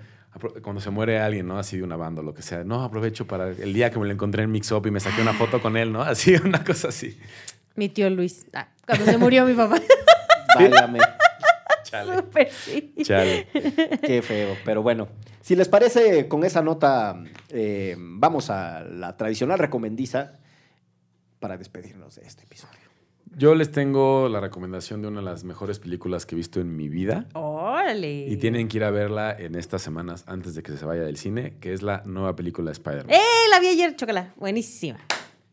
[0.62, 1.58] cuando se muere alguien, ¿no?
[1.58, 2.64] Así de una banda o lo que sea.
[2.64, 5.22] No, aprovecho para el día que me lo encontré en Mix Up y me saqué
[5.22, 6.02] una foto con él, ¿no?
[6.02, 7.18] Así, una cosa así.
[7.76, 8.44] Mi tío Luis.
[8.52, 9.80] Ah, cuando se murió mi papá.
[10.58, 10.98] Válgame,
[11.84, 12.16] Chale.
[12.16, 12.94] Súper sí.
[13.02, 13.46] Chale.
[14.02, 14.56] qué feo.
[14.64, 15.08] Pero bueno,
[15.40, 20.34] si les parece, con esa nota eh, vamos a la tradicional recomendiza
[21.40, 22.88] para despedirnos de este episodio.
[23.36, 26.74] Yo les tengo la recomendación de una de las mejores películas que he visto en
[26.76, 27.26] mi vida.
[27.34, 28.26] Órale.
[28.26, 31.16] Y tienen que ir a verla en estas semanas antes de que se vaya del
[31.16, 33.14] cine, que es la nueva película de Spider-Man.
[33.14, 33.48] ¡Eh!
[33.50, 34.32] La vi ayer, chocala.
[34.36, 34.98] Buenísima.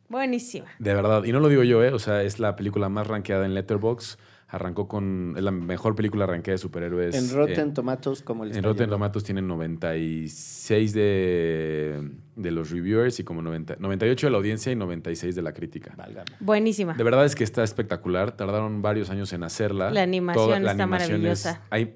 [0.09, 0.67] Buenísima.
[0.79, 1.91] De verdad, y no lo digo yo, ¿eh?
[1.91, 4.19] O sea, es la película más rankeada en Letterboxd.
[4.55, 5.33] Arrancó con.
[5.35, 7.13] Es la mejor película rankeada de superhéroes.
[7.13, 13.19] en Rotten eh, Tomatoes, como les En Rotten Tomatoes tienen 96 de, de los reviewers
[13.19, 15.93] y como 90, 98 de la audiencia y 96 de la crítica.
[15.97, 16.31] Válgame.
[16.39, 16.93] Buenísima.
[16.93, 18.31] De verdad es que está espectacular.
[18.37, 19.91] Tardaron varios años en hacerla.
[19.91, 21.61] La animación está maravillosa.
[21.69, 21.95] hay,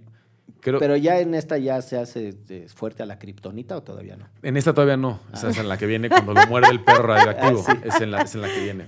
[0.59, 4.17] creo, Pero ya en esta ya se hace eh, fuerte a la kriptonita o todavía
[4.17, 4.27] no.
[4.43, 5.21] en esta todavía no.
[5.31, 7.63] Esa es en la que viene cuando lo muerde el perro radioactivo.
[7.65, 7.87] Ah, sí.
[7.87, 8.87] es, en la, es en la que viene.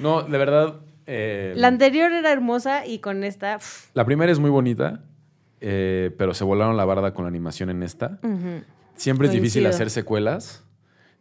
[0.00, 0.80] No, de verdad.
[1.06, 3.58] Eh, La anterior era hermosa y con esta.
[3.58, 5.02] pff, la primera es muy bonita,
[5.60, 8.18] eh, pero se volaron la barda con la animación en esta.
[8.94, 10.64] Siempre es difícil hacer secuelas,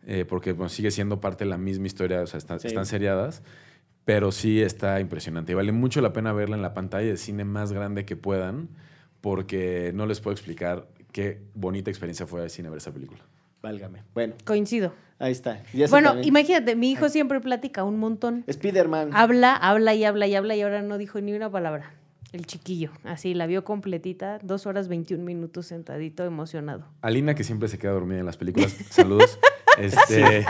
[0.08, 2.68] eh, porque bueno, sigue siendo parte de la misma historia, o sea, está- Sí.
[2.68, 3.44] están seriadas,
[4.06, 5.52] pero sí está impresionante.
[5.52, 8.70] Y vale mucho la pena verla en la pantalla de cine más grande que puedan,
[9.22, 13.22] porque no les puedo explicar qué bonita experiencia fue de cine ver esa película.
[13.66, 14.04] Válgame.
[14.14, 14.94] Bueno, Coincido.
[15.20, 15.62] ahí está.
[15.74, 16.28] Y ese Bueno, también.
[16.28, 18.44] imagínate, mi hijo siempre platica un montón.
[18.48, 19.10] Spider-Man.
[19.14, 21.94] Habla, habla y habla y habla y ahora no dijo ni una palabra.
[22.32, 26.86] El chiquillo, así la vio completita, dos horas 21 minutos sentadito, emocionado.
[27.02, 29.40] Alina, que siempre se queda dormida en las películas, saludos.
[29.78, 30.46] Este,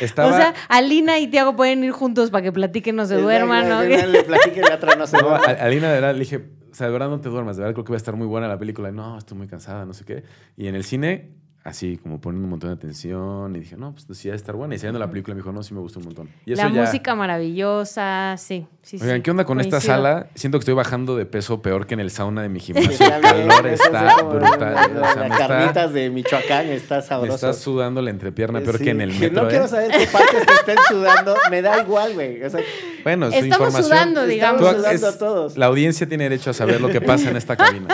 [0.00, 3.68] estaba, O sea, Alina y Tiago pueden ir juntos para que platiquen, no se duerman,
[3.68, 3.82] ¿no?
[3.82, 5.40] Le platiquen la otra no se duerma.
[5.44, 6.36] Alina, de verdad, le dije,
[6.70, 8.26] o sea, de verdad no te duermas, de verdad creo que va a estar muy
[8.26, 8.90] buena la película.
[8.90, 10.24] No, estoy muy cansada, no sé qué.
[10.56, 11.32] Y en el cine,
[11.64, 14.56] así como poniendo un montón de atención, y dije, no, pues sí, va a estar
[14.56, 14.74] buena.
[14.74, 16.28] Y saliendo la película me dijo, no, sí me gustó un montón.
[16.44, 18.66] Y eso La ya- música maravillosa, sí.
[18.82, 19.94] sí Oigan, sí, ¿qué onda con esta coincido.
[19.94, 20.26] sala?
[20.34, 23.06] Siento que estoy bajando de peso peor que en el sauna de mi gimnasio.
[23.06, 24.60] El calor está es brutal.
[24.60, 27.34] la- la- O sea, me las está, carnitas de Michoacán está me sabroso.
[27.34, 29.42] está sudando la entrepierna peor Sí, que en el metro.
[29.42, 29.50] No ¿eh?
[29.50, 31.36] quiero saber qué partes te estén sudando.
[31.50, 32.42] Me da igual, güey.
[32.42, 32.60] O sea,
[33.04, 33.84] Bueno, su Estamos información.
[33.84, 34.60] sudando, digamos.
[34.62, 35.56] estamos sudando es- a todos.
[35.56, 37.86] La audiencia tiene derecho a saber lo que pasa en esta cabina.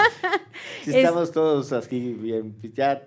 [0.84, 3.02] Si Es- estamos todos así bien, ya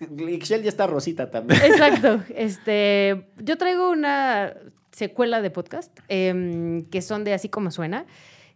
[0.00, 1.60] Ixchel ya está rosita también.
[1.62, 2.22] Exacto.
[2.34, 4.54] Este, yo traigo una
[4.90, 8.06] secuela de podcast em, que son de Así como suena,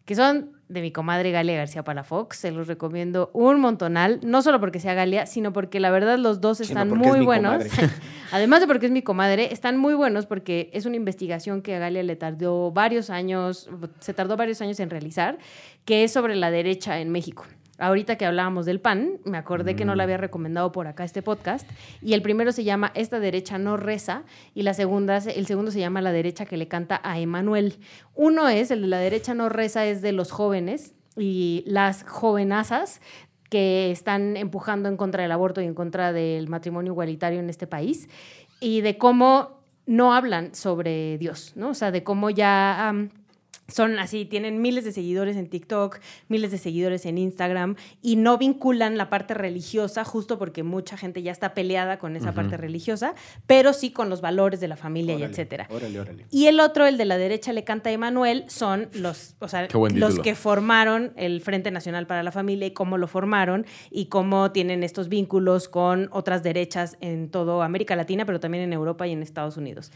[0.04, 2.36] que son de mi comadre Galia García Palafox.
[2.36, 6.40] Se los recomiendo un montonal, no solo porque sea Galia, sino porque la verdad los
[6.40, 7.64] dos están es muy buenos.
[8.32, 11.78] Además de porque es mi comadre, están muy buenos porque es una investigación que a
[11.78, 13.68] Galia le tardó varios años,
[14.00, 15.38] se tardó varios años en realizar,
[15.84, 17.44] que es sobre la derecha en México.
[17.78, 19.96] Ahorita que hablábamos del PAN, me acordé que no Mm.
[19.96, 21.68] le había recomendado por acá este podcast.
[22.00, 24.22] Y el primero se llama Esta derecha no reza.
[24.54, 27.78] Y la segunda, el segundo se llama La derecha que le canta a Emanuel.
[28.14, 33.00] Uno es, el de la derecha no reza, es de los jóvenes y las jovenazas
[33.50, 37.66] que están empujando en contra del aborto y en contra del matrimonio igualitario en este
[37.66, 38.08] país.
[38.60, 41.68] Y de cómo no hablan sobre Dios, ¿no?
[41.70, 42.92] O sea, de cómo ya...
[43.68, 45.98] son así, tienen miles de seguidores en TikTok,
[46.28, 51.22] miles de seguidores en Instagram y no vinculan la parte religiosa justo porque mucha gente
[51.22, 53.14] ya está peleada con esa parte religiosa,
[53.46, 55.66] pero sí con los valores de la familia y etcétera.
[55.70, 56.26] Órale, órale.
[56.30, 59.68] Y el otro, el de la derecha le canta a Emanuel, son los, o sea,
[59.94, 64.52] los que formaron el Frente Nacional para la Familia y cómo lo formaron y cómo
[64.52, 69.12] tienen estos vínculos con otras derechas en toda América Latina, pero también en Europa y
[69.12, 69.90] en Estados Unidos.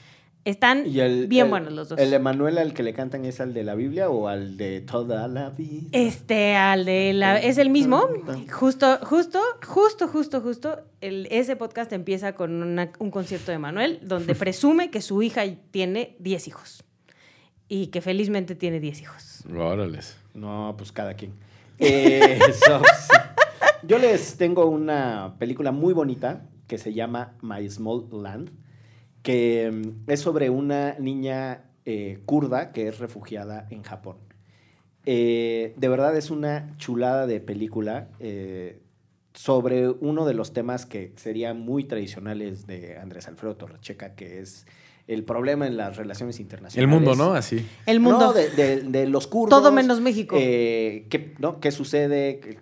[0.44, 1.98] Están Y el, bien el- buenos los dos.
[1.98, 5.28] ¿El Emanuel al que le cantan es al de la Biblia o al de toda
[5.28, 5.88] la vida?
[5.92, 8.08] Este, al de la, es el mismo.
[8.50, 10.80] Justo, justo, justo, justo, justo.
[11.02, 15.42] El, ese podcast empieza con una- un concierto de Manuel, donde presume que su hija
[15.70, 16.84] tiene 10 hijos.
[17.68, 19.44] Y que felizmente tiene 10 hijos.
[19.54, 20.16] Órales.
[20.34, 21.32] No, pues cada quien.
[21.82, 23.16] Eh, so, sí.
[23.86, 28.50] Yo les tengo una película muy bonita que se llama My Small Land,
[29.22, 34.16] que mm, es sobre una niña eh, kurda que es refugiada en Japón.
[35.06, 38.80] Eh, de verdad es una chulada de película eh,
[39.32, 44.66] sobre uno de los temas que serían muy tradicionales de Andrés Alfredo Torrecheca, que es
[45.06, 46.82] el problema en las relaciones internacionales.
[46.82, 47.32] El mundo, ¿no?
[47.32, 47.66] Así.
[47.86, 48.18] El mundo.
[48.20, 49.58] No, de, de- de los kurdos.
[49.58, 50.36] Todo menos México.
[50.38, 51.60] eh, ¿qué, no?
[51.60, 52.58] ¿Qué sucede?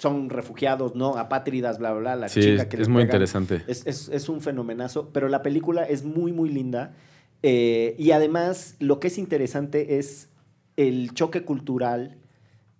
[0.00, 1.16] Son refugiados, ¿no?
[1.16, 2.16] Apátridas, bla, bla, bla.
[2.16, 3.62] La Sí, chica es, que es muy interesante.
[3.66, 6.94] Es, es- es un fenomenazo, pero la película es muy, muy linda.
[7.42, 10.28] eh, y además, lo que es interesante es
[10.76, 12.16] el choque cultural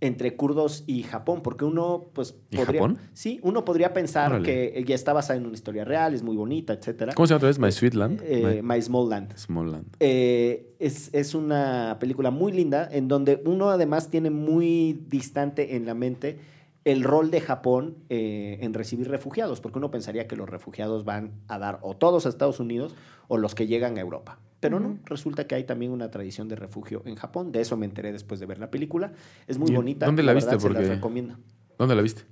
[0.02, 2.80] entre kurdos y Japón, porque uno, pues, ¿Y podría...
[2.80, 2.98] Japón?
[3.12, 4.44] Sí, uno podría pensar Órale.
[4.46, 7.12] que ya está basada en una historia real, es muy bonita, etcétera.
[7.14, 7.58] ¿Cómo se llama otra vez?
[7.58, 8.22] My Sweet Land.
[8.24, 9.36] Eh, My My Small Land.
[9.36, 9.96] Small Land.
[10.00, 15.84] Eh, es, es una película muy linda en donde uno además tiene muy distante en
[15.84, 16.38] la mente
[16.84, 21.32] el rol de Japón eh, en recibir refugiados, porque uno pensaría que los refugiados van
[21.48, 22.94] a dar o todos a Estados Unidos
[23.28, 24.38] o los que llegan a Europa.
[24.60, 27.50] Pero no, resulta que hay también una tradición de refugio en Japón.
[27.52, 29.12] De eso me enteré después de ver la película.
[29.46, 30.04] Es muy ¿Y bonita.
[30.06, 30.50] dónde la viste?
[30.50, 31.36] verdad, se Porque- las recomiendo.
[31.78, 32.22] ¿Dónde la viste?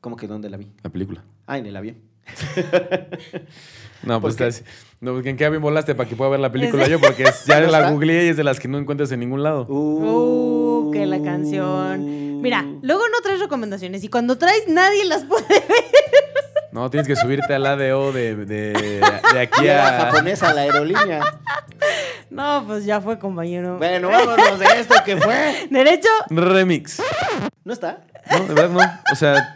[0.00, 0.72] ¿Cómo que dónde la vi?
[0.82, 1.24] La película.
[1.46, 1.96] Ah, en el avión.
[4.02, 4.62] No, pues estás-
[5.00, 7.00] no, porque ¿en qué avión volaste para que pueda ver la película yo?
[7.00, 9.42] Porque es- ya ¿No la googleé y es de las que no encuentras en ningún
[9.42, 9.66] lado.
[9.68, 12.40] Uh, que la canción.
[12.40, 15.84] Mira, luego no traes recomendaciones y cuando traes nadie las puede ver.
[16.72, 18.72] No, tienes que subirte al ADO de, de,
[19.32, 20.04] de aquí a...
[20.04, 21.22] japonesa la aerolínea.
[22.28, 23.78] No, pues ya fue, compañero.
[23.78, 25.66] Bueno, vámonos de esto que fue.
[25.70, 26.08] Derecho.
[26.28, 27.00] Remix.
[27.64, 28.04] ¿No está?
[28.30, 28.80] No, de verdad no.
[29.10, 29.55] O sea,